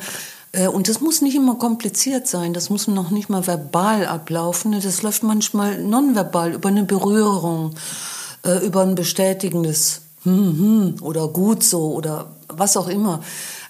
Äh, 0.58 0.68
und 0.68 0.90
das 0.90 1.02
muss 1.02 1.22
nicht 1.22 1.36
immer 1.36 1.56
kompliziert 1.56 2.28
sein, 2.28 2.54
das 2.54 2.70
muss 2.70 2.88
noch 2.88 3.12
nicht 3.12 3.30
mal 3.30 3.46
verbal 3.46 4.06
ablaufen. 4.06 4.80
Das 4.80 5.02
läuft 5.02 5.24
manchmal 5.24 5.82
nonverbal 5.82 6.54
über 6.54 6.70
eine 6.70 6.84
Berührung, 6.84 7.76
äh, 8.46 8.66
über 8.66 8.82
ein 8.82 8.96
bestätigendes 8.96 10.02
hm, 10.24 10.34
hm, 10.34 10.96
oder 11.02 11.28
gut 11.28 11.64
so 11.64 11.94
oder 11.94 12.32
was 12.48 12.76
auch 12.76 12.88
immer. 12.88 13.22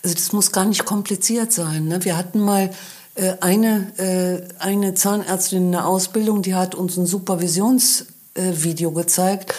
Also 0.04 0.16
das 0.16 0.32
muss 0.32 0.52
gar 0.52 0.66
nicht 0.66 0.86
kompliziert 0.86 1.52
sein. 1.52 1.86
Ne? 1.86 2.04
Wir 2.06 2.16
hatten 2.16 2.40
mal 2.40 2.72
äh, 3.16 3.34
eine, 3.42 4.48
eine 4.60 4.94
Zahnärztin 4.94 5.64
in 5.64 5.72
der 5.72 5.88
Ausbildung, 5.88 6.42
die 6.42 6.56
hat 6.56 6.76
uns 6.76 6.98
ein 6.98 7.06
Supervisionsvideo 7.06 8.92
gezeigt. 8.92 9.54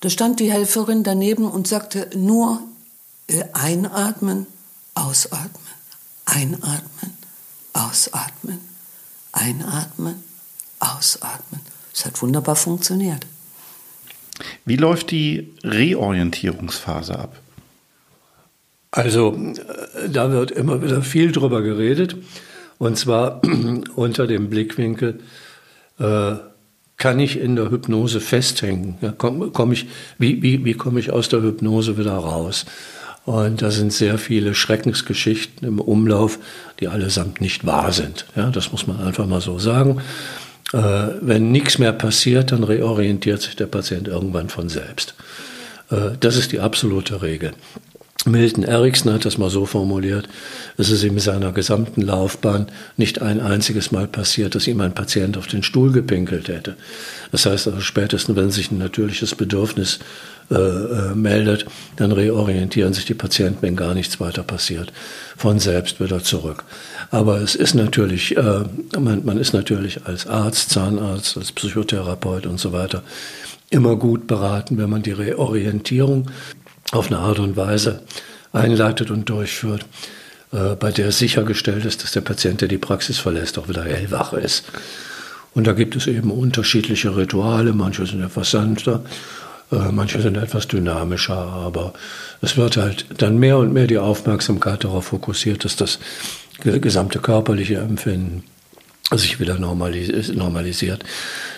Da 0.00 0.10
stand 0.10 0.40
die 0.40 0.50
Helferin 0.50 1.04
daneben 1.04 1.48
und 1.48 1.68
sagte 1.68 2.08
nur 2.16 2.60
einatmen, 3.52 4.46
ausatmen. 4.94 5.61
Einatmen, 6.34 7.12
ausatmen, 7.74 8.58
einatmen, 9.32 10.14
ausatmen. 10.78 11.60
Es 11.92 12.06
hat 12.06 12.22
wunderbar 12.22 12.56
funktioniert. 12.56 13.26
Wie 14.64 14.76
läuft 14.76 15.10
die 15.10 15.52
Reorientierungsphase 15.62 17.18
ab? 17.18 17.36
Also, 18.90 19.38
da 20.08 20.30
wird 20.30 20.52
immer 20.52 20.82
wieder 20.82 21.02
viel 21.02 21.32
drüber 21.32 21.60
geredet. 21.60 22.16
Und 22.78 22.96
zwar 22.96 23.42
unter 23.94 24.26
dem 24.26 24.48
Blickwinkel, 24.48 25.20
äh, 25.98 26.32
kann 26.96 27.18
ich 27.18 27.38
in 27.38 27.56
der 27.56 27.70
Hypnose 27.70 28.20
festhängen? 28.20 28.96
Ja, 29.02 29.12
komm, 29.16 29.52
komm 29.52 29.72
ich, 29.72 29.86
wie 30.18 30.42
wie, 30.42 30.64
wie 30.64 30.74
komme 30.74 31.00
ich 31.00 31.10
aus 31.10 31.28
der 31.28 31.42
Hypnose 31.42 31.98
wieder 31.98 32.14
raus? 32.14 32.64
Und 33.24 33.62
da 33.62 33.70
sind 33.70 33.92
sehr 33.92 34.18
viele 34.18 34.54
Schreckensgeschichten 34.54 35.66
im 35.66 35.80
Umlauf, 35.80 36.38
die 36.80 36.88
allesamt 36.88 37.40
nicht 37.40 37.64
wahr 37.64 37.92
sind. 37.92 38.26
Ja, 38.34 38.50
das 38.50 38.72
muss 38.72 38.86
man 38.86 39.00
einfach 39.00 39.26
mal 39.26 39.40
so 39.40 39.58
sagen. 39.58 40.00
Äh, 40.72 40.78
wenn 41.20 41.52
nichts 41.52 41.78
mehr 41.78 41.92
passiert, 41.92 42.50
dann 42.50 42.64
reorientiert 42.64 43.40
sich 43.40 43.54
der 43.54 43.66
Patient 43.66 44.08
irgendwann 44.08 44.48
von 44.48 44.68
selbst. 44.68 45.14
Äh, 45.90 46.16
das 46.18 46.36
ist 46.36 46.50
die 46.50 46.60
absolute 46.60 47.22
Regel. 47.22 47.52
Milton 48.24 48.64
Erickson 48.64 49.12
hat 49.12 49.24
das 49.24 49.38
mal 49.38 49.50
so 49.50 49.66
formuliert, 49.66 50.28
es 50.76 50.90
ist 50.90 51.02
ihm 51.02 51.14
in 51.14 51.18
seiner 51.18 51.52
gesamten 51.52 52.02
Laufbahn 52.02 52.66
nicht 52.96 53.20
ein 53.20 53.40
einziges 53.40 53.90
Mal 53.90 54.06
passiert, 54.06 54.54
dass 54.54 54.66
ihm 54.66 54.80
ein 54.80 54.94
Patient 54.94 55.36
auf 55.36 55.46
den 55.46 55.62
Stuhl 55.62 55.92
gepinkelt 55.92 56.48
hätte. 56.48 56.76
Das 57.32 57.46
heißt 57.46 57.66
also 57.66 57.80
spätestens, 57.80 58.36
wenn 58.36 58.50
sich 58.50 58.70
ein 58.70 58.78
natürliches 58.78 59.34
Bedürfnis 59.34 59.98
äh, 60.50 60.54
äh, 60.54 61.14
meldet, 61.14 61.66
dann 61.96 62.12
reorientieren 62.12 62.92
sich 62.92 63.06
die 63.06 63.14
Patienten, 63.14 63.62
wenn 63.62 63.76
gar 63.76 63.94
nichts 63.94 64.20
weiter 64.20 64.42
passiert, 64.42 64.92
von 65.36 65.58
selbst 65.58 66.00
wieder 66.00 66.22
zurück. 66.22 66.64
Aber 67.10 67.40
es 67.40 67.54
ist 67.54 67.74
natürlich, 67.74 68.36
äh, 68.36 68.64
man, 68.98 69.24
man 69.24 69.38
ist 69.38 69.52
natürlich 69.52 70.04
als 70.06 70.26
Arzt, 70.26 70.70
Zahnarzt, 70.70 71.36
als 71.36 71.52
Psychotherapeut 71.52 72.46
und 72.46 72.60
so 72.60 72.72
weiter 72.72 73.02
immer 73.70 73.96
gut 73.96 74.26
beraten, 74.26 74.76
wenn 74.76 74.90
man 74.90 75.02
die 75.02 75.12
Reorientierung 75.12 76.26
auf 76.92 77.08
eine 77.08 77.18
Art 77.18 77.40
und 77.40 77.56
Weise 77.56 78.02
einleitet 78.52 79.10
und 79.10 79.28
durchführt, 79.28 79.84
äh, 80.52 80.76
bei 80.76 80.92
der 80.92 81.10
sichergestellt 81.10 81.84
ist, 81.84 82.04
dass 82.04 82.12
der 82.12 82.20
Patient, 82.20 82.60
der 82.60 82.68
die 82.68 82.78
Praxis 82.78 83.18
verlässt, 83.18 83.58
auch 83.58 83.68
wieder 83.68 83.84
hellwach 83.84 84.32
ist. 84.34 84.64
Und 85.54 85.66
da 85.66 85.72
gibt 85.72 85.96
es 85.96 86.06
eben 86.06 86.30
unterschiedliche 86.30 87.16
Rituale, 87.16 87.72
manche 87.72 88.06
sind 88.06 88.22
etwas 88.22 88.50
sanfter, 88.50 89.02
äh, 89.70 89.90
manche 89.90 90.20
sind 90.20 90.36
etwas 90.36 90.68
dynamischer, 90.68 91.36
aber 91.36 91.94
es 92.40 92.56
wird 92.56 92.76
halt 92.76 93.06
dann 93.18 93.38
mehr 93.38 93.58
und 93.58 93.72
mehr 93.72 93.86
die 93.86 93.98
Aufmerksamkeit 93.98 94.84
darauf 94.84 95.06
fokussiert, 95.06 95.64
dass 95.64 95.76
das 95.76 95.98
gesamte 96.60 97.18
körperliche 97.18 97.76
Empfinden 97.76 98.44
sich 99.10 99.40
wieder 99.40 99.58
normalisiert, 99.58 101.04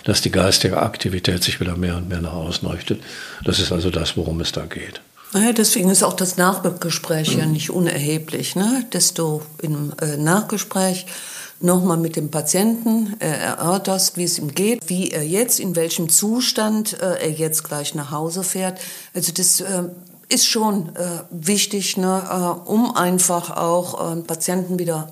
dass 0.03 0.21
die 0.21 0.31
geistige 0.31 0.81
Aktivität 0.81 1.43
sich 1.43 1.59
wieder 1.59 1.77
mehr 1.77 1.95
und 1.95 2.09
mehr 2.09 2.21
nach 2.21 2.33
außen 2.33 2.67
richtet. 2.67 3.01
Das 3.43 3.59
ist 3.59 3.71
also 3.71 3.91
das, 3.91 4.17
worum 4.17 4.41
es 4.41 4.51
da 4.51 4.65
geht. 4.65 5.01
Naja, 5.35 5.51
deswegen 5.51 5.89
ist 5.89 6.01
auch 6.01 6.13
das 6.13 6.37
Nachgespräch 6.37 7.35
ja 7.35 7.45
nicht 7.45 7.69
unerheblich, 7.69 8.55
ne? 8.55 8.85
dass 8.91 9.13
du 9.13 9.41
im 9.61 9.91
äh, 10.01 10.15
Nachgespräch 10.15 11.07
nochmal 11.59 11.97
mit 11.97 12.15
dem 12.15 12.31
Patienten 12.31 13.17
äh, 13.19 13.27
erörterst, 13.27 14.15
wie 14.15 14.23
es 14.23 14.39
ihm 14.39 14.55
geht, 14.55 14.87
wie 14.87 15.11
er 15.11 15.23
jetzt, 15.27 15.59
in 15.59 15.75
welchem 15.75 16.07
Zustand 16.07 17.01
äh, 17.01 17.21
er 17.21 17.31
jetzt 17.31 17.65
gleich 17.65 17.95
nach 17.95 18.11
Hause 18.11 18.43
fährt. 18.43 18.79
Also 19.13 19.33
das 19.33 19.59
äh, 19.59 19.83
ist 20.29 20.47
schon 20.47 20.95
äh, 20.95 21.23
wichtig, 21.31 21.97
ne, 21.97 22.23
äh, 22.29 22.69
um 22.69 22.95
einfach 22.95 23.57
auch 23.57 24.13
äh, 24.13 24.21
Patienten 24.21 24.79
wieder 24.79 25.11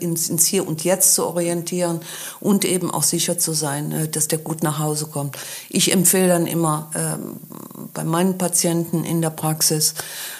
ins, 0.00 0.28
ins 0.28 0.46
Hier 0.46 0.66
und 0.66 0.84
Jetzt 0.84 1.14
zu 1.14 1.26
orientieren 1.26 2.00
und 2.40 2.64
eben 2.64 2.90
auch 2.90 3.02
sicher 3.02 3.38
zu 3.38 3.52
sein, 3.52 3.92
äh, 3.92 4.08
dass 4.08 4.28
der 4.28 4.38
gut 4.38 4.62
nach 4.62 4.78
Hause 4.78 5.06
kommt. 5.06 5.36
Ich 5.68 5.92
empfehle 5.92 6.28
dann 6.28 6.46
immer 6.46 6.90
ähm, 6.94 7.36
bei 7.92 8.04
meinen 8.04 8.38
Patienten 8.38 9.04
in 9.04 9.20
der 9.20 9.30
Praxis, 9.30 9.94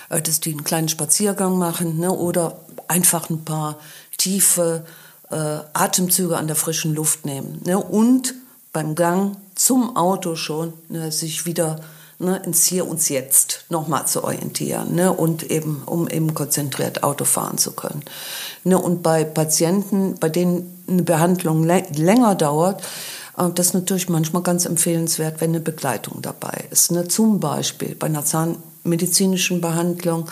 äh, 0.08 0.22
dass 0.22 0.40
die 0.40 0.52
einen 0.52 0.64
kleinen 0.64 0.88
Spaziergang 0.88 1.58
machen 1.58 1.98
ne, 1.98 2.10
oder 2.10 2.60
einfach 2.88 3.30
ein 3.30 3.44
paar 3.44 3.78
tiefe 4.16 4.84
Atemzüge 5.28 6.36
an 6.36 6.46
der 6.46 6.54
frischen 6.54 6.94
Luft 6.94 7.26
nehmen 7.26 7.60
ne, 7.64 7.76
und 7.76 8.34
beim 8.72 8.94
Gang 8.94 9.36
zum 9.56 9.96
Auto 9.96 10.36
schon 10.36 10.72
ne, 10.88 11.10
sich 11.10 11.46
wieder 11.46 11.80
ne, 12.18 12.40
ins 12.44 12.64
Hier 12.64 12.86
und 12.86 13.06
Jetzt 13.08 13.64
nochmal 13.68 14.06
zu 14.06 14.24
orientieren 14.24 14.94
ne, 14.94 15.12
und 15.12 15.50
eben, 15.50 15.82
um 15.86 16.08
eben 16.08 16.34
konzentriert 16.34 17.02
Auto 17.02 17.24
fahren 17.24 17.58
zu 17.58 17.72
können. 17.72 18.02
Ne, 18.66 18.76
und 18.76 19.04
bei 19.04 19.22
Patienten, 19.22 20.16
bei 20.18 20.28
denen 20.28 20.82
eine 20.88 21.04
Behandlung 21.04 21.62
länger 21.62 22.34
dauert, 22.34 22.82
äh, 23.38 23.48
das 23.54 23.66
ist 23.66 23.74
natürlich 23.74 24.08
manchmal 24.08 24.42
ganz 24.42 24.66
empfehlenswert, 24.66 25.40
wenn 25.40 25.50
eine 25.50 25.60
Begleitung 25.60 26.20
dabei 26.20 26.64
ist. 26.72 26.90
Ne? 26.90 27.06
Zum 27.06 27.38
Beispiel 27.38 27.94
bei 27.94 28.08
einer 28.08 28.24
zahnmedizinischen 28.24 29.60
Behandlung, 29.60 30.28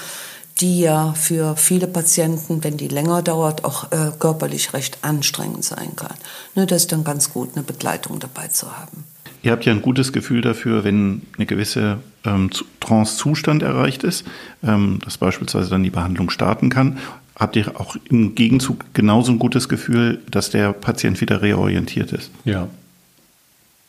die 0.61 0.81
ja 0.81 1.13
für 1.13 1.55
viele 1.55 1.87
Patienten, 1.87 2.65
wenn 2.65 2.77
die 2.77 2.89
länger 2.89 3.23
dauert, 3.23 3.65
auch 3.65 3.93
äh, 3.93 4.11
körperlich 4.19 4.73
recht 4.73 4.99
anstrengend 5.03 5.65
sein 5.65 5.95
kann. 5.95 6.17
Ne? 6.57 6.67
Das 6.67 6.83
ist 6.83 6.91
dann 6.91 7.05
ganz 7.05 7.33
gut, 7.33 7.51
eine 7.55 7.63
Begleitung 7.63 8.19
dabei 8.19 8.49
zu 8.49 8.77
haben. 8.77 9.05
Ihr 9.45 9.53
habt 9.53 9.65
ja 9.65 9.73
ein 9.73 9.83
gutes 9.83 10.13
Gefühl 10.13 10.41
dafür, 10.41 10.83
wenn 10.83 11.23
eine 11.37 11.47
gewisse 11.47 11.99
ähm, 12.25 12.51
Trance-Zustand 12.81 13.63
erreicht 13.63 14.03
ist, 14.03 14.25
ähm, 14.65 14.99
dass 15.05 15.19
beispielsweise 15.19 15.71
dann 15.71 15.85
die 15.85 15.91
Behandlung 15.91 16.31
starten 16.31 16.69
kann. 16.69 16.99
Habt 17.37 17.57
ihr 17.57 17.81
auch 17.81 17.97
im 18.09 18.35
Gegenzug 18.35 18.85
genauso 18.95 19.33
ein 19.33 19.39
gutes 19.39 19.69
Gefühl, 19.69 20.23
dass 20.31 20.51
der 20.51 20.73
Patient 20.73 21.21
wieder 21.21 21.43
reorientiert 21.43 22.13
ist? 22.13 22.31
Ja. 22.45 22.69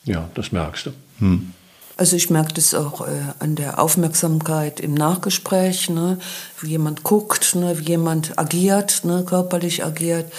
Ja, 0.03 0.29
das 0.33 0.51
merkst 0.51 0.87
du. 0.87 0.91
Hm. 1.19 1.53
Also 1.97 2.17
ich 2.17 2.29
merke 2.29 2.53
das 2.53 2.73
auch 2.73 3.07
äh, 3.07 3.11
an 3.39 3.55
der 3.55 3.79
Aufmerksamkeit 3.79 4.81
im 4.81 4.93
Nachgespräch, 4.93 5.89
ne? 5.89 6.19
wie 6.59 6.71
jemand 6.71 7.03
guckt, 7.03 7.55
ne? 7.55 7.79
wie 7.79 7.85
jemand 7.85 8.37
agiert, 8.37 9.05
ne? 9.05 9.23
körperlich 9.25 9.85
agiert. 9.85 10.31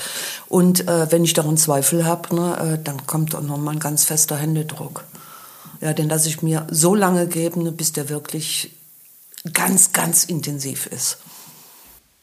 Und 0.48 0.86
äh, 0.86 1.10
wenn 1.10 1.24
ich 1.24 1.32
daran 1.32 1.56
Zweifel 1.56 2.04
habe, 2.04 2.34
ne? 2.34 2.74
Äh, 2.74 2.84
dann 2.84 3.06
kommt 3.06 3.34
auch 3.34 3.42
nochmal 3.42 3.74
ein 3.74 3.80
ganz 3.80 4.04
fester 4.04 4.36
Händedruck. 4.36 5.04
Ja, 5.80 5.94
den 5.94 6.10
lasse 6.10 6.28
ich 6.28 6.42
mir 6.42 6.66
so 6.70 6.94
lange 6.94 7.26
geben, 7.26 7.62
ne? 7.62 7.72
bis 7.72 7.92
der 7.92 8.10
wirklich 8.10 8.72
ganz, 9.54 9.92
ganz 9.92 10.24
intensiv 10.24 10.86
ist. 10.86 11.18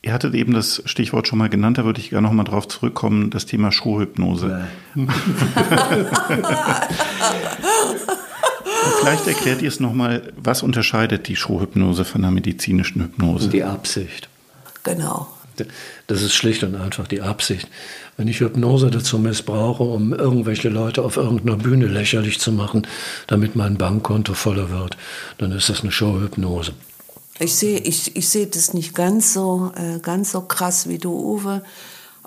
Ihr 0.06 0.12
hattet 0.12 0.36
eben 0.36 0.54
das 0.54 0.84
Stichwort 0.86 1.30
schon 1.30 1.40
mal 1.40 1.48
genannt, 1.48 1.78
da 1.78 1.86
würde 1.86 2.02
ich 2.02 2.10
gerne 2.10 2.28
noch 2.28 2.34
mal 2.34 2.44
drauf 2.44 2.68
zurückkommen, 2.68 3.30
das 3.30 3.46
Thema 3.46 3.72
Showhypnose. 3.72 4.68
Vielleicht 9.00 9.28
erklärt 9.28 9.62
ihr 9.62 9.70
es 9.70 9.80
noch 9.80 9.94
mal, 9.94 10.34
was 10.36 10.62
unterscheidet 10.62 11.30
die 11.30 11.38
Showhypnose 11.38 12.04
von 12.04 12.22
der 12.22 12.32
medizinischen 12.32 13.02
Hypnose? 13.02 13.48
Die 13.48 13.64
Absicht. 13.64 14.28
Genau. 14.84 15.30
Das 16.08 16.22
ist 16.22 16.34
schlicht 16.34 16.64
und 16.64 16.76
einfach 16.76 17.08
die 17.08 17.22
Absicht. 17.22 17.70
Wenn 18.18 18.28
ich 18.28 18.42
Hypnose 18.42 18.92
dazu 18.92 19.18
missbrauche, 19.20 19.84
um 19.84 20.14
irgendwelche 20.14 20.68
Leute 20.68 21.02
auf 21.04 21.16
irgendeiner 21.16 21.56
Bühne 21.56 21.86
lächerlich 21.86 22.40
zu 22.40 22.52
machen, 22.52 22.86
damit 23.28 23.56
mein 23.56 23.78
Bankkonto 23.78 24.34
voller 24.34 24.70
wird, 24.70 24.98
dann 25.38 25.54
ist 25.54 25.70
das 25.70 25.82
eine 25.82 25.94
Showhypnose. 25.94 26.74
Ich 27.40 27.56
sehe 27.56 27.80
ich, 27.80 28.16
ich 28.16 28.30
seh 28.30 28.46
das 28.46 28.74
nicht 28.74 28.94
ganz 28.94 29.34
so, 29.34 29.72
äh, 29.76 30.00
ganz 30.00 30.32
so 30.32 30.42
krass 30.42 30.88
wie 30.88 30.98
du, 31.00 31.12
Uwe. 31.12 31.64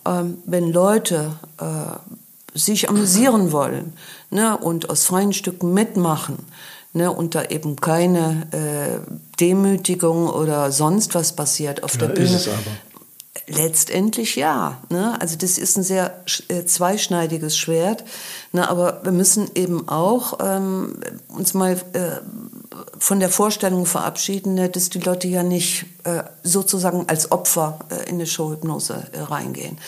Ähm, 0.04 0.38
wenn 0.46 0.72
Leute 0.72 1.32
äh, 1.60 2.58
sich 2.58 2.88
amüsieren 2.88 3.52
wollen 3.52 3.92
ne, 4.30 4.56
und 4.56 4.90
aus 4.90 5.04
freien 5.04 5.32
Stücken 5.32 5.74
mitmachen 5.74 6.38
ne, 6.92 7.10
und 7.12 7.34
da 7.34 7.44
eben 7.44 7.76
keine 7.76 8.46
äh, 8.52 8.98
Demütigung 9.38 10.28
oder 10.28 10.72
sonst 10.72 11.14
was 11.14 11.34
passiert 11.34 11.82
auf 11.82 11.94
Ja, 11.94 12.06
der 12.06 12.10
ist 12.10 12.16
Bühne. 12.16 12.36
es 12.36 12.48
aber. 12.48 12.76
Letztendlich 13.48 14.34
ja. 14.34 14.78
Ne? 14.88 15.20
Also 15.20 15.36
das 15.36 15.58
ist 15.58 15.76
ein 15.76 15.84
sehr 15.84 16.24
äh, 16.48 16.64
zweischneidiges 16.64 17.56
Schwert. 17.56 18.02
Ne? 18.52 18.68
Aber 18.68 19.00
wir 19.04 19.12
müssen 19.12 19.48
eben 19.54 19.88
auch 19.88 20.38
ähm, 20.40 20.98
uns 21.28 21.54
mal 21.54 21.74
äh, 21.92 22.20
von 22.98 23.20
der 23.20 23.28
Vorstellung 23.28 23.86
verabschieden, 23.86 24.54
ne, 24.54 24.68
dass 24.68 24.90
die 24.90 25.00
Leute 25.00 25.28
ja 25.28 25.42
nicht 25.42 25.86
äh, 26.04 26.22
sozusagen 26.42 27.08
als 27.08 27.32
Opfer 27.32 27.78
äh, 27.90 28.08
in 28.08 28.16
eine 28.16 28.26
Showhypnose 28.26 29.08
äh, 29.12 29.20
reingehen. 29.20 29.78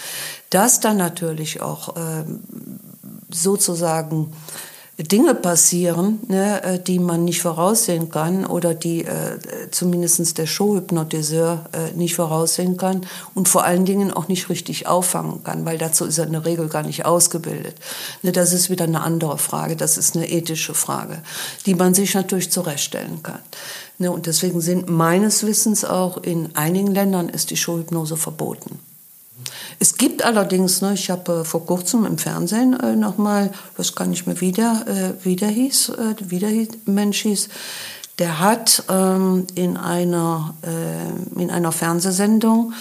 Dass 0.51 0.81
dann 0.81 0.97
natürlich 0.97 1.61
auch 1.61 1.95
ähm, 1.97 2.41
sozusagen 3.31 4.33
Dinge 5.01 5.37
passieren, 5.37 6.19
ne, 6.27 6.63
äh, 6.65 6.79
die 6.81 6.99
man 6.99 7.25
nicht 7.25 7.41
voraussehen 7.41 8.11
kann 8.11 8.45
oder 8.45 8.75
die 8.75 9.05
äh, 9.05 9.39
zumindest 9.71 10.37
der 10.39 10.47
Showhypnotiseur 10.47 11.67
äh, 11.73 11.97
nicht 11.97 12.17
voraussehen 12.17 12.77
kann 12.77 13.07
und 13.33 13.49
vor 13.49 13.63
allen 13.63 13.85
Dingen 13.85 14.13
auch 14.13 14.27
nicht 14.27 14.49
richtig 14.49 14.89
auffangen 14.89 15.45
kann, 15.45 15.65
weil 15.65 15.79
dazu 15.79 16.05
ist 16.05 16.19
er 16.19 16.27
in 16.27 16.33
der 16.33 16.45
Regel 16.45 16.69
gar 16.69 16.83
nicht 16.83 17.07
ausgebildet. 17.07 17.77
Ne, 18.23 18.33
das 18.33 18.53
ist 18.53 18.71
wieder 18.71 18.87
eine 18.87 19.03
andere 19.03 19.39
Frage, 19.39 19.77
das 19.77 19.99
ist 19.99 20.17
eine 20.17 20.29
ethische 20.29 20.75
Frage, 20.75 21.23
die 21.65 21.77
man 21.77 21.95
sich 21.95 22.15
natürlich 22.15 22.51
zurechtstellen 22.51 23.23
kann. 23.23 23.39
Ne, 23.99 24.11
und 24.11 24.27
deswegen 24.27 24.61
sind 24.61 24.89
meines 24.89 25.47
Wissens 25.47 25.85
auch 25.85 26.17
in 26.17 26.57
einigen 26.57 26.93
Ländern 26.93 27.29
ist 27.29 27.51
die 27.51 27.57
Showhypnose 27.57 28.17
verboten. 28.17 28.81
Es 29.79 29.97
gibt 29.97 30.25
allerdings, 30.25 30.81
ne, 30.81 30.95
ich 30.95 31.11
habe 31.11 31.41
äh, 31.41 31.45
vor 31.45 31.65
kurzem 31.67 32.05
im 32.05 32.19
Fernsehen 32.19 32.79
äh, 32.79 32.97
nochmal, 32.97 33.51
das 33.77 33.95
kann 33.95 34.13
ich 34.13 34.27
mir 34.27 34.41
wieder, 34.41 34.85
äh, 34.87 35.25
wieder 35.25 35.47
hieß, 35.47 35.91
äh, 35.91 36.15
wieder 36.31 36.49
hieß, 36.49 36.69
Mensch 36.87 37.23
hieß, 37.23 37.49
der 38.19 38.41
hat 38.41 38.83
ähm, 38.89 39.47
in, 39.55 39.77
einer, 39.77 40.55
äh, 40.63 41.41
in 41.41 41.51
einer 41.51 41.71
Fernsehsendung, 41.71 42.73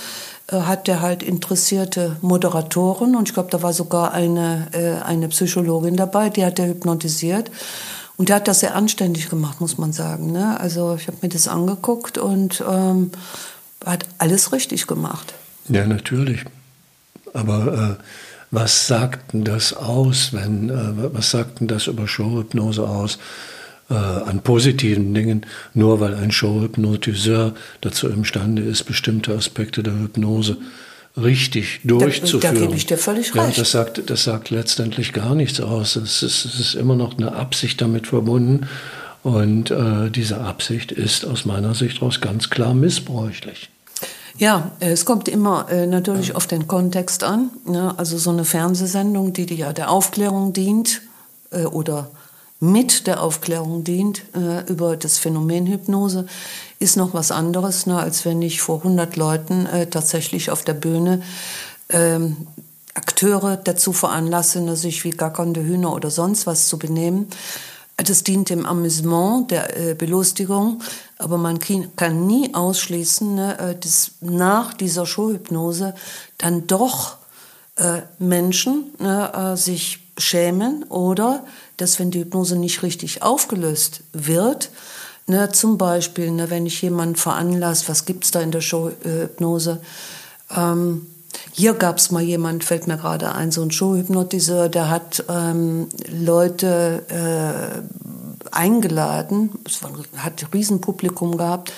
äh, 0.47 0.61
hat 0.61 0.87
der 0.87 1.01
halt 1.01 1.21
interessierte 1.21 2.17
Moderatoren 2.21 3.15
und 3.15 3.27
ich 3.27 3.33
glaube, 3.33 3.49
da 3.51 3.61
war 3.61 3.73
sogar 3.73 4.13
eine, 4.13 4.67
äh, 4.71 5.03
eine 5.03 5.27
Psychologin 5.27 5.95
dabei, 5.95 6.29
die 6.29 6.45
hat 6.45 6.59
er 6.59 6.67
hypnotisiert. 6.67 7.51
Und 8.17 8.29
der 8.29 8.37
hat 8.37 8.47
das 8.47 8.61
sehr 8.61 8.73
anständig 8.73 9.29
gemacht, 9.29 9.61
muss 9.61 9.77
man 9.77 9.93
sagen. 9.93 10.31
Ne? 10.31 10.59
Also 10.59 10.95
ich 10.99 11.05
habe 11.07 11.17
mir 11.21 11.29
das 11.29 11.47
angeguckt 11.47 12.17
und 12.17 12.63
ähm, 12.67 13.11
hat 13.85 14.05
alles 14.17 14.51
richtig 14.51 14.87
gemacht. 14.87 15.35
Ja, 15.69 15.85
natürlich. 15.85 16.41
Aber 17.33 17.97
äh, 17.99 18.03
was 18.51 18.87
sagt 18.87 19.33
denn 19.33 19.43
das 19.43 19.73
aus, 19.73 20.33
wenn, 20.33 20.69
äh, 20.69 21.13
was 21.13 21.31
sagt 21.31 21.59
denn 21.59 21.67
das 21.67 21.87
über 21.87 22.07
Showhypnose 22.07 22.87
aus? 22.87 23.19
Äh, 23.89 23.93
an 23.93 24.41
positiven 24.41 25.13
Dingen, 25.13 25.45
nur 25.73 26.01
weil 26.01 26.13
ein 26.13 26.31
Showhypnotiseur 26.31 27.53
dazu 27.79 28.09
imstande 28.09 28.61
ist, 28.61 28.83
bestimmte 28.83 29.33
Aspekte 29.33 29.81
der 29.81 29.93
Hypnose 29.93 30.57
richtig 31.15 31.79
durchzuführen. 31.83 32.55
da 32.55 32.61
gebe 32.61 32.75
ich 32.75 32.85
dir 32.85 32.97
völlig 32.97 33.33
ja, 33.33 33.45
recht. 33.45 33.57
Das 33.57 33.71
sagt, 33.71 34.09
das 34.09 34.23
sagt 34.23 34.49
letztendlich 34.49 35.13
gar 35.13 35.35
nichts 35.35 35.61
aus. 35.61 35.95
Es 35.95 36.21
ist, 36.21 36.45
es 36.45 36.59
ist 36.59 36.75
immer 36.75 36.95
noch 36.95 37.17
eine 37.17 37.33
Absicht 37.33 37.81
damit 37.81 38.07
verbunden. 38.07 38.67
Und 39.23 39.71
äh, 39.71 40.09
diese 40.09 40.41
Absicht 40.41 40.91
ist 40.91 41.25
aus 41.25 41.45
meiner 41.45 41.73
Sicht 41.73 42.01
aus 42.01 42.21
ganz 42.21 42.49
klar 42.49 42.73
missbräuchlich. 42.73 43.69
Ja, 44.37 44.71
äh, 44.79 44.91
es 44.91 45.05
kommt 45.05 45.27
immer 45.27 45.69
äh, 45.69 45.87
natürlich 45.87 46.35
auf 46.35 46.47
den 46.47 46.67
Kontext 46.67 47.23
an. 47.23 47.49
Ne? 47.65 47.93
Also 47.97 48.17
so 48.17 48.29
eine 48.29 48.45
Fernsehsendung, 48.45 49.33
die, 49.33 49.53
ja 49.55 49.73
der 49.73 49.89
Aufklärung 49.89 50.53
dient 50.53 51.01
äh, 51.51 51.65
oder 51.65 52.09
mit 52.59 53.07
der 53.07 53.21
Aufklärung 53.21 53.83
dient 53.83 54.23
äh, 54.35 54.65
über 54.67 54.95
das 54.95 55.17
Phänomen 55.17 55.67
Hypnose, 55.67 56.25
ist 56.79 56.97
noch 56.97 57.13
was 57.13 57.31
anderes, 57.31 57.85
ne, 57.85 57.99
als 57.99 58.25
wenn 58.25 58.41
ich 58.41 58.61
vor 58.61 58.77
100 58.79 59.15
Leuten 59.15 59.67
äh, 59.67 59.87
tatsächlich 59.87 60.49
auf 60.49 60.63
der 60.63 60.73
Bühne 60.73 61.21
ähm, 61.89 62.47
Akteure 62.95 63.57
dazu 63.57 63.93
veranlasse, 63.93 64.61
ne, 64.61 64.75
sich 64.75 65.03
wie 65.03 65.11
gackernde 65.11 65.63
Hühner 65.63 65.93
oder 65.93 66.09
sonst 66.09 66.47
was 66.47 66.67
zu 66.67 66.79
benehmen. 66.79 67.27
Das 67.97 68.23
dient 68.23 68.51
dem 68.51 68.65
Amüsement, 68.65 69.49
der 69.49 69.75
äh, 69.75 69.93
Belustigung, 69.95 70.83
aber 71.17 71.37
man 71.37 71.59
kann 71.59 72.27
nie 72.27 72.53
ausschließen, 72.53 73.33
ne, 73.33 73.57
äh, 73.59 73.75
dass 73.75 74.11
nach 74.21 74.75
dieser 74.75 75.07
Showhypnose 75.07 75.95
dann 76.37 76.67
doch 76.67 77.17
äh, 77.75 78.01
Menschen 78.19 78.91
ne, 78.99 79.33
äh, 79.33 79.57
sich 79.57 79.99
schämen 80.17 80.83
oder 80.83 81.43
dass, 81.77 81.97
wenn 81.99 82.11
die 82.11 82.19
Hypnose 82.19 82.55
nicht 82.55 82.83
richtig 82.83 83.23
aufgelöst 83.23 84.01
wird, 84.13 84.69
ne, 85.25 85.51
zum 85.51 85.79
Beispiel, 85.79 86.29
ne, 86.29 86.51
wenn 86.51 86.67
ich 86.67 86.81
jemanden 86.83 87.15
veranlasst, 87.15 87.89
was 87.89 88.05
gibt's 88.05 88.29
da 88.29 88.41
in 88.41 88.51
der 88.51 88.61
Showhypnose? 88.61 89.81
Ähm, 90.55 91.07
hier 91.51 91.73
gab 91.73 91.97
es 91.97 92.11
mal 92.11 92.21
jemand, 92.21 92.63
fällt 92.63 92.87
mir 92.87 92.97
gerade 92.97 93.33
ein, 93.33 93.51
so 93.51 93.61
ein 93.61 93.71
Showhypnotiseur, 93.71 94.69
der 94.69 94.89
hat 94.89 95.23
ähm, 95.29 95.87
Leute 96.09 97.03
äh, 97.09 98.47
eingeladen, 98.51 99.51
es 99.65 99.83
war, 99.83 99.91
hat 100.17 100.41
ein 100.41 100.49
Riesenpublikum 100.53 101.37
gehabt, 101.37 101.73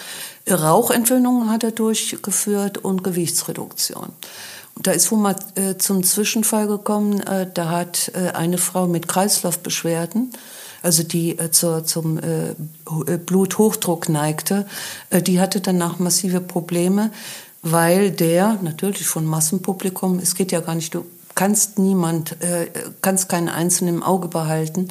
Rauchentwöhnungen 0.50 1.50
hat 1.50 1.63
er 1.63 1.72
durchgeführt 1.72 2.80
und 2.80 3.04
Gewichtsreduktion. 3.04 4.10
Da 4.82 4.91
ist 4.91 5.12
wohl 5.12 5.19
mal 5.19 5.36
äh, 5.56 5.76
zum 5.76 6.04
Zwischenfall 6.04 6.67
gekommen, 6.67 7.19
äh, 7.22 7.48
da 7.54 7.69
hat 7.69 8.12
äh, 8.15 8.30
eine 8.32 8.58
Frau 8.58 8.88
mit 8.88 9.08
Kreislaufbeschwerden, 9.08 10.32
also 10.82 11.04
die 11.04 11.38
äh, 11.38 11.52
zur, 11.52 11.86
zum 11.86 12.17
äh, 12.17 12.52
äh, 12.52 13.17
Bluthochdruck 13.17 14.10
neigte, 14.10 14.65
die 15.12 15.39
hatte 15.39 15.60
danach 15.60 16.00
massive 16.00 16.39
Probleme, 16.39 17.12
weil 17.62 18.12
der 18.12 18.60
natürlich 18.62 19.08
von 19.08 19.26
Massenpublikum, 19.26 20.19
es 20.19 20.36
geht 20.36 20.52
ja 20.52 20.62
gar 20.62 20.76
nicht, 20.76 20.93
du 20.93 21.06
kannst 21.39 21.80
niemand, 21.80 22.41
äh, 22.41 22.67
kannst 23.02 23.30
keinen 23.30 23.48
Einzelnen 23.48 23.95
im 23.95 24.04
Auge 24.04 24.28
behalten. 24.28 24.89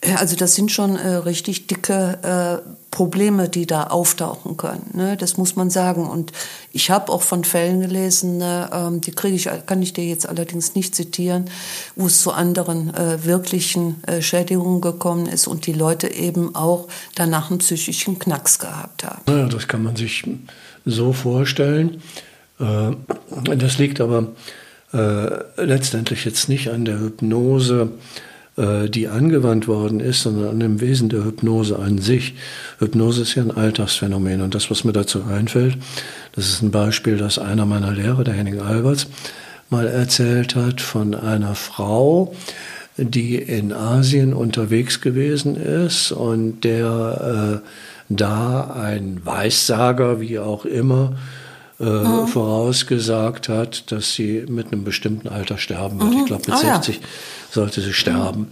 Äh, 0.00 0.14
also 0.14 0.36
das 0.36 0.54
sind 0.54 0.70
schon 0.70 0.96
äh, 0.96 1.08
richtig 1.16 1.66
dicke 1.66 2.62
äh, 2.62 2.70
Probleme, 2.92 3.48
die 3.48 3.66
da 3.66 3.84
auftauchen 3.84 4.56
können. 4.56 4.90
Ne? 4.94 5.16
Das 5.16 5.36
muss 5.36 5.56
man 5.56 5.68
sagen. 5.68 6.08
Und 6.08 6.32
ich 6.72 6.90
habe 6.90 7.10
auch 7.10 7.22
von 7.22 7.44
Fällen 7.44 7.80
gelesen, 7.80 8.38
ne, 8.38 8.68
ähm, 8.72 9.00
die 9.00 9.12
kriege 9.12 9.34
ich, 9.34 9.48
kann 9.66 9.82
ich 9.82 9.92
dir 9.92 10.04
jetzt 10.04 10.28
allerdings 10.28 10.74
nicht 10.74 10.94
zitieren, 10.94 11.50
wo 11.96 12.06
es 12.06 12.20
zu 12.22 12.32
anderen 12.32 12.94
äh, 12.94 13.24
wirklichen 13.24 14.02
äh, 14.04 14.22
Schädigungen 14.22 14.80
gekommen 14.80 15.26
ist 15.26 15.46
und 15.46 15.66
die 15.66 15.72
Leute 15.72 16.12
eben 16.12 16.54
auch 16.54 16.88
danach 17.14 17.50
einen 17.50 17.58
psychischen 17.58 18.18
Knacks 18.18 18.58
gehabt 18.58 19.04
haben. 19.04 19.22
Naja, 19.26 19.46
das 19.46 19.66
kann 19.66 19.82
man 19.82 19.96
sich 19.96 20.24
so 20.84 21.12
vorstellen. 21.12 22.02
Äh, 22.58 22.92
Das 23.56 23.78
liegt 23.78 24.00
aber 24.00 24.28
äh, 24.92 25.62
letztendlich 25.62 26.24
jetzt 26.24 26.48
nicht 26.48 26.70
an 26.70 26.84
der 26.84 27.00
Hypnose, 27.00 27.90
äh, 28.56 28.88
die 28.88 29.08
angewandt 29.08 29.68
worden 29.68 30.00
ist, 30.00 30.22
sondern 30.22 30.48
an 30.48 30.60
dem 30.60 30.80
Wesen 30.80 31.08
der 31.08 31.24
Hypnose 31.24 31.78
an 31.78 31.98
sich. 31.98 32.34
Hypnose 32.78 33.22
ist 33.22 33.34
ja 33.34 33.42
ein 33.42 33.50
Alltagsphänomen 33.50 34.42
und 34.42 34.54
das, 34.54 34.70
was 34.70 34.84
mir 34.84 34.92
dazu 34.92 35.24
einfällt, 35.24 35.78
das 36.32 36.48
ist 36.48 36.62
ein 36.62 36.70
Beispiel, 36.70 37.16
das 37.16 37.38
einer 37.38 37.66
meiner 37.66 37.92
Lehrer, 37.92 38.24
der 38.24 38.34
Henning 38.34 38.60
Alberts, 38.60 39.06
mal 39.70 39.86
erzählt 39.86 40.56
hat 40.56 40.80
von 40.80 41.14
einer 41.14 41.54
Frau, 41.54 42.34
die 42.96 43.36
in 43.36 43.72
Asien 43.72 44.34
unterwegs 44.34 45.00
gewesen 45.00 45.56
ist 45.56 46.12
und 46.12 46.64
der 46.64 47.62
äh, 47.62 47.68
da 48.10 48.64
ein 48.74 49.20
Weissager, 49.24 50.20
wie 50.20 50.38
auch 50.38 50.64
immer, 50.64 51.12
äh, 51.78 52.26
vorausgesagt 52.26 53.48
hat, 53.48 53.90
dass 53.90 54.12
sie 54.14 54.44
mit 54.48 54.72
einem 54.72 54.84
bestimmten 54.84 55.28
Alter 55.28 55.56
sterben 55.56 55.98
wird. 56.00 56.14
Ich 56.14 56.26
glaube, 56.26 56.42
mit 56.46 56.56
Ah, 56.56 56.66
ja. 56.66 56.74
60 56.74 57.00
sollte 57.50 57.80
sie 57.80 57.94
sterben. 57.94 58.48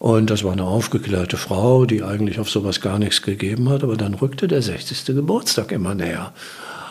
Und 0.00 0.28
das 0.30 0.42
war 0.42 0.52
eine 0.52 0.64
aufgeklärte 0.64 1.36
Frau, 1.36 1.86
die 1.86 2.02
eigentlich 2.02 2.40
auf 2.40 2.50
sowas 2.50 2.80
gar 2.80 2.98
nichts 2.98 3.22
gegeben 3.22 3.68
hat, 3.68 3.84
aber 3.84 3.96
dann 3.96 4.14
rückte 4.14 4.48
der 4.48 4.60
60. 4.60 5.06
Geburtstag 5.06 5.70
immer 5.70 5.94
näher. 5.94 6.32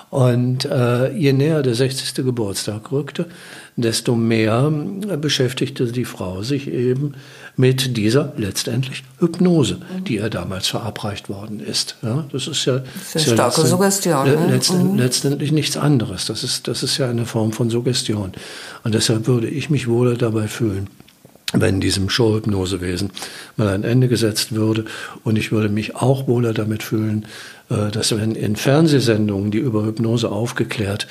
Und 0.10 0.66
äh, 0.66 1.12
je 1.18 1.34
näher 1.34 1.64
der 1.64 1.74
60. 1.74 2.14
Geburtstag 2.24 2.92
rückte, 2.92 3.26
desto 3.76 4.16
mehr 4.16 4.72
äh, 5.10 5.18
beschäftigte 5.18 5.92
die 5.92 6.06
Frau 6.06 6.44
sich 6.44 6.72
eben 6.72 7.16
mit 7.56 7.98
dieser 7.98 8.34
letztendlich 8.38 9.04
Hypnose, 9.20 9.78
die 10.08 10.16
ihr 10.16 10.30
damals 10.30 10.68
verabreicht 10.68 11.30
worden 11.30 11.60
ist. 11.60 11.96
Ja, 12.02 12.26
das 12.32 12.48
ist 12.48 12.66
ja, 12.66 12.82
Sehr 13.06 13.22
ist 13.22 13.28
ja 13.28 13.34
starke 13.34 13.66
Suggestion. 13.66 14.26
Ne? 14.26 14.48
Letztend, 14.50 14.94
mhm. 14.94 14.98
Letztendlich 14.98 15.52
nichts 15.52 15.78
anderes. 15.78 16.26
Das 16.26 16.44
ist, 16.44 16.68
das 16.68 16.82
ist 16.82 16.98
ja 16.98 17.10
eine 17.10 17.26
Form 17.26 17.52
von 17.52 17.70
Suggestion. 17.70 18.34
Und 18.84 18.96
deshalb 18.96 19.28
würde 19.28 19.48
ich 19.48 19.70
mich 19.70 19.88
wohl 19.88 20.18
dabei 20.18 20.48
fühlen, 20.48 20.88
wenn 21.54 21.80
diesem 21.80 22.10
Showhypnosewesen 22.10 23.12
mal 23.56 23.68
ein 23.68 23.84
Ende 23.84 24.08
gesetzt 24.08 24.56
würde. 24.56 24.86
Und 25.24 25.38
ich 25.38 25.52
würde 25.52 25.70
mich 25.70 25.96
auch 25.96 26.28
wohler 26.28 26.54
damit 26.54 26.82
fühlen, 26.82 27.28
äh, 27.70 27.92
dass 27.92 28.16
wenn 28.18 28.34
in 28.34 28.56
Fernsehsendungen, 28.56 29.52
die 29.52 29.60
über 29.60 29.86
Hypnose 29.86 30.30
aufgeklärt, 30.32 31.08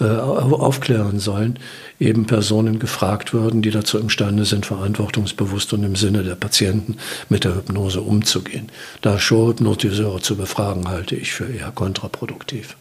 äh, 0.00 0.04
aufklären 0.04 1.20
sollen, 1.20 1.58
eben 2.00 2.26
Personen 2.26 2.78
gefragt 2.78 3.32
würden, 3.32 3.62
die 3.62 3.70
dazu 3.70 3.98
imstande 3.98 4.44
sind, 4.44 4.66
verantwortungsbewusst 4.66 5.72
und 5.72 5.84
im 5.84 5.96
Sinne 5.96 6.24
der 6.24 6.34
Patienten 6.34 6.96
mit 7.28 7.44
der 7.44 7.54
Hypnose 7.54 8.00
umzugehen. 8.00 8.72
Da 9.02 9.18
Showhypnotiseure 9.18 10.20
zu 10.20 10.36
befragen, 10.36 10.88
halte 10.88 11.14
ich 11.14 11.32
für 11.32 11.46
eher 11.46 11.70
kontraproduktiv. 11.70 12.76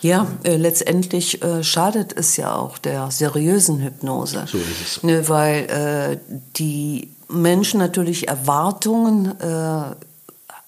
Ja, 0.00 0.26
äh, 0.44 0.56
letztendlich 0.56 1.42
äh, 1.42 1.64
schadet 1.64 2.12
es 2.16 2.36
ja 2.36 2.54
auch 2.54 2.78
der 2.78 3.10
seriösen 3.10 3.80
Hypnose. 3.82 4.44
So 4.46 4.58
ist 4.58 4.98
es. 4.98 5.02
Ne, 5.02 5.28
weil 5.28 5.64
äh, 5.64 6.34
die 6.56 7.08
Menschen 7.28 7.78
natürlich 7.78 8.28
Erwartungen 8.28 9.40
äh, 9.40 9.94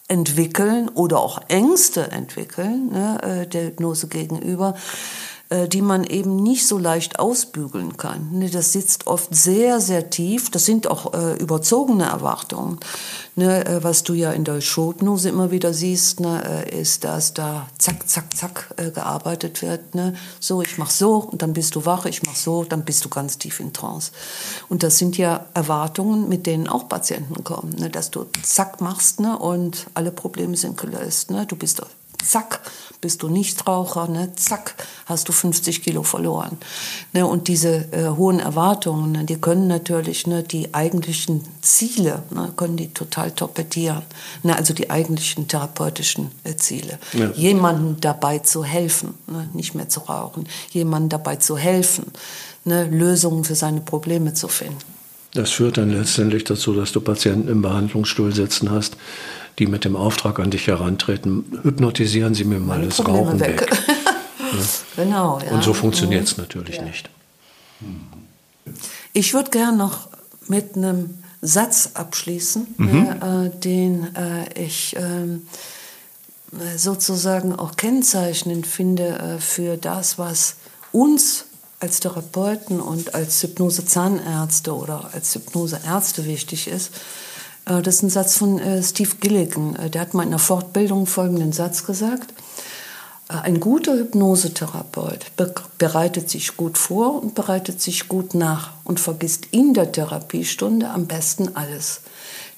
entwickeln 0.09 0.89
oder 0.89 1.21
auch 1.21 1.41
Ängste 1.49 2.11
entwickeln 2.13 2.91
ne, 2.93 3.19
äh, 3.23 3.47
der 3.47 3.67
Hypnose 3.67 4.09
gegenüber 4.09 4.75
die 5.69 5.83
man 5.83 6.03
eben 6.05 6.37
nicht 6.37 6.67
so 6.67 6.77
leicht 6.77 7.21
ausbügeln 7.21 7.97
kann. 7.97 8.39
Ne, 8.39 8.51
das 8.51 8.73
sitzt 8.73 9.07
oft 9.07 9.35
sehr, 9.35 9.81
sehr 9.81 10.11
tief. 10.11 10.51
Das 10.51 10.65
sind 10.65 10.89
auch 10.89 11.15
äh, 11.15 11.35
überzogene 11.37 12.05
Erwartungen. 12.05 12.81
Ne, 13.37 13.65
äh, 13.67 13.85
was 13.85 14.03
du 14.03 14.15
ja 14.15 14.33
in 14.33 14.45
der 14.45 14.61
Schotnose 14.61 15.29
immer 15.29 15.51
wieder 15.51 15.73
siehst, 15.73 16.21
ne, 16.21 16.65
äh, 16.67 16.81
ist, 16.81 17.05
dass 17.05 17.35
da 17.35 17.69
zack, 17.79 18.09
zack, 18.09 18.35
zack 18.35 18.75
äh, 18.77 18.91
gearbeitet 18.91 19.63
wird. 19.63 19.83
So, 20.41 20.63
ich 20.63 20.79
mach 20.79 20.91
so 20.91 21.19
und 21.19 21.43
dann 21.43 21.53
bist 21.53 21.77
du 21.77 21.85
wach, 21.85 22.07
ich 22.07 22.23
mach 22.23 22.35
so, 22.35 22.65
dann 22.65 22.85
bist 22.85 23.05
du 23.05 23.09
ganz 23.09 23.39
tief 23.39 23.61
in 23.61 23.73
Trance. 23.73 24.11
Und 24.69 24.83
das 24.83 24.99
sind 24.99 25.17
ja 25.17 25.47
Erwartungen, 25.55 26.29
mit 26.29 26.47
denen 26.47 26.67
auch 26.67 26.89
Patienten 26.89 27.45
kommen, 27.45 27.93
dass 27.93 28.11
du 28.11 28.27
zack 28.43 28.81
machst 28.81 29.21
und 29.21 29.87
alle 29.95 30.11
Probleme 30.11 30.57
sind 30.57 30.77
gelöst. 30.77 31.31
Du 31.49 31.57
bist 31.57 31.83
zack, 32.27 32.61
bist 33.01 33.23
du 33.23 33.29
Nichtraucher, 33.29 34.09
ne, 34.09 34.33
zack, 34.37 34.75
hast 35.07 35.29
du 35.29 35.33
50 35.33 35.83
Kilo 35.83 36.03
verloren. 36.03 36.59
Ne, 37.13 37.27
und 37.27 37.49
diese 37.49 37.93
äh, 37.93 38.09
hohen 38.17 38.41
Erwartungen, 38.41 39.13
ne, 39.13 39.25
die 39.25 39.37
können 39.37 39.69
natürlich 39.69 40.27
ne, 40.27 40.43
die 40.43 40.75
eigentlichen 40.75 41.43
Ziele, 41.61 42.23
ne, 42.31 42.53
können 42.57 42.77
die 42.77 42.89
total 42.89 43.31
torpedieren. 43.31 44.03
Ne, 44.43 44.57
also 44.57 44.75
die 44.75 44.91
eigentlichen 44.91 45.49
therapeutischen 45.49 46.31
äh, 46.45 46.57
Ziele. 46.57 46.99
Ja. 47.13 47.31
Jemandem 47.33 48.01
dabei 48.01 48.39
zu 48.41 48.65
helfen, 48.65 49.15
ne, 49.27 49.49
nicht 49.53 49.75
mehr 49.75 49.89
zu 49.89 50.01
rauchen, 50.01 50.49
jemandem 50.71 51.11
dabei 51.11 51.37
zu 51.37 51.57
helfen, 51.57 52.07
ne, 52.65 52.85
Lösungen 52.85 53.45
für 53.45 53.55
seine 53.55 53.81
Probleme 53.81 54.35
zu 54.35 54.49
finden. 54.49 54.97
Das 55.35 55.51
führt 55.51 55.77
dann 55.77 55.91
letztendlich 55.91 56.45
dazu, 56.45 56.73
dass 56.73 56.93
du 56.93 57.01
Patienten 57.01 57.49
im 57.49 57.61
Behandlungsstuhl 57.61 58.35
sitzen 58.35 58.71
hast, 58.71 58.97
die 59.59 59.67
mit 59.67 59.85
dem 59.85 59.97
Auftrag 59.97 60.39
an 60.39 60.51
dich 60.51 60.67
herantreten, 60.67 61.61
hypnotisieren 61.63 62.35
Sie 62.35 62.45
mir 62.45 62.61
mal 62.61 62.83
das 62.83 63.07
Rauchen 63.07 63.41
weg. 63.41 63.63
weg. 63.63 63.71
ja. 64.53 65.05
Genau. 65.05 65.41
Ja. 65.41 65.53
Und 65.53 65.65
so 65.65 65.73
funktioniert 65.73 66.25
es 66.25 66.37
mhm. 66.37 66.45
natürlich 66.45 66.77
ja. 66.77 66.83
nicht. 66.83 67.11
Ich 69.13 69.33
würde 69.35 69.51
gerne 69.51 69.77
noch 69.77 70.09
mit 70.49 70.77
einem 70.77 71.23
Satz 71.41 71.91
abschließen, 71.95 72.67
mhm. 72.77 73.07
äh, 73.21 73.51
den 73.51 74.15
äh, 74.15 74.63
ich 74.63 74.97
äh, 74.97 75.41
sozusagen 76.77 77.55
auch 77.55 77.77
kennzeichnend 77.77 78.67
finde 78.67 79.19
äh, 79.19 79.39
für 79.39 79.77
das, 79.77 80.19
was 80.19 80.57
uns 80.93 81.47
als 81.81 82.01
Therapeuten 82.01 82.81
und 82.81 83.15
als 83.15 83.43
Hypnose-Zahnärzte 83.43 84.75
oder 84.75 85.11
als 85.13 85.35
Hypnoseärzte 85.35 86.25
wichtig 86.25 86.69
ist. 86.69 86.91
Äh, 87.67 87.83
das 87.83 87.97
ist 87.97 88.03
ein 88.03 88.11
Satz 88.11 88.37
von 88.39 88.59
äh, 88.59 88.83
Steve 88.83 89.17
Gilligan. 89.21 89.77
Äh, 89.77 89.91
der 89.91 90.01
hat 90.01 90.15
mal 90.15 90.23
in 90.23 90.31
einer 90.31 90.39
Fortbildung 90.39 91.07
folgenden 91.07 91.53
Satz 91.53 91.85
gesagt. 91.85 92.33
Ein 93.29 93.59
guter 93.59 93.95
Hypnosetherapeut 93.95 95.33
bereitet 95.79 96.31
sich 96.31 96.57
gut 96.57 96.79
vor 96.79 97.21
und 97.21 97.35
bereitet 97.35 97.83
sich 97.83 98.07
gut 98.07 98.35
nach 98.35 98.71
und 98.85 99.01
vergisst 99.01 99.49
in 99.51 99.75
der 99.75 99.91
Therapiestunde 99.91 100.89
am 100.89 101.07
besten 101.07 101.57
alles. 101.57 102.03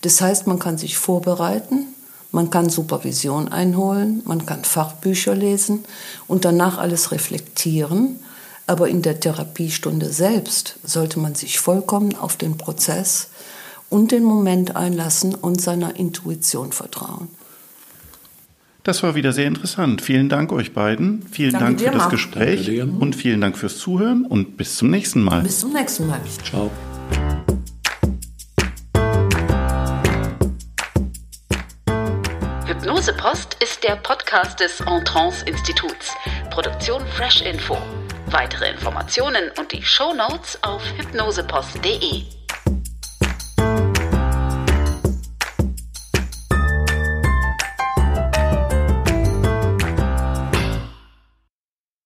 Das 0.02 0.20
heißt, 0.20 0.46
man 0.46 0.58
kann 0.58 0.76
sich 0.76 0.98
vorbereiten, 0.98 1.86
man 2.32 2.50
kann 2.50 2.68
Supervision 2.68 3.48
einholen, 3.48 4.20
man 4.26 4.44
kann 4.44 4.62
Fachbücher 4.62 5.34
lesen 5.34 5.86
und 6.26 6.44
danach 6.44 6.76
alles 6.76 7.12
reflektieren. 7.12 8.20
Aber 8.66 8.90
in 8.90 9.00
der 9.00 9.18
Therapiestunde 9.18 10.12
selbst 10.12 10.78
sollte 10.84 11.18
man 11.18 11.34
sich 11.34 11.60
vollkommen 11.60 12.14
auf 12.14 12.36
den 12.36 12.58
Prozess 12.58 13.28
und 13.90 14.12
den 14.12 14.24
Moment 14.24 14.76
einlassen 14.76 15.34
und 15.34 15.60
seiner 15.60 15.96
Intuition 15.96 16.72
vertrauen. 16.72 17.28
Das 18.84 19.02
war 19.02 19.14
wieder 19.14 19.32
sehr 19.32 19.46
interessant. 19.46 20.00
Vielen 20.00 20.30
Dank 20.30 20.50
euch 20.50 20.72
beiden. 20.72 21.22
Vielen 21.30 21.52
Danke 21.52 21.84
Dank 21.84 21.92
für 21.92 21.98
das 21.98 22.08
Gespräch 22.08 22.82
und 22.82 23.14
vielen 23.14 23.40
Dank 23.40 23.58
fürs 23.58 23.76
Zuhören 23.76 24.24
und 24.24 24.56
bis 24.56 24.76
zum 24.76 24.88
nächsten 24.88 25.22
Mal. 25.22 25.42
Bis 25.42 25.60
zum 25.60 25.72
nächsten 25.74 26.06
Mal. 26.06 26.20
Ciao. 26.42 26.70
Hypnose 32.66 33.12
Post 33.12 33.58
ist 33.62 33.84
der 33.84 33.96
Podcast 33.96 34.60
des 34.60 34.80
Entrance 34.80 35.44
Instituts. 35.44 36.14
Produktion 36.50 37.02
Fresh 37.14 37.42
Info. 37.42 37.76
Weitere 38.30 38.70
Informationen 38.70 39.50
und 39.58 39.70
die 39.72 39.82
Show 39.82 40.14
Notes 40.14 40.58
auf 40.62 40.82
hypnosepost.de. 40.96 42.22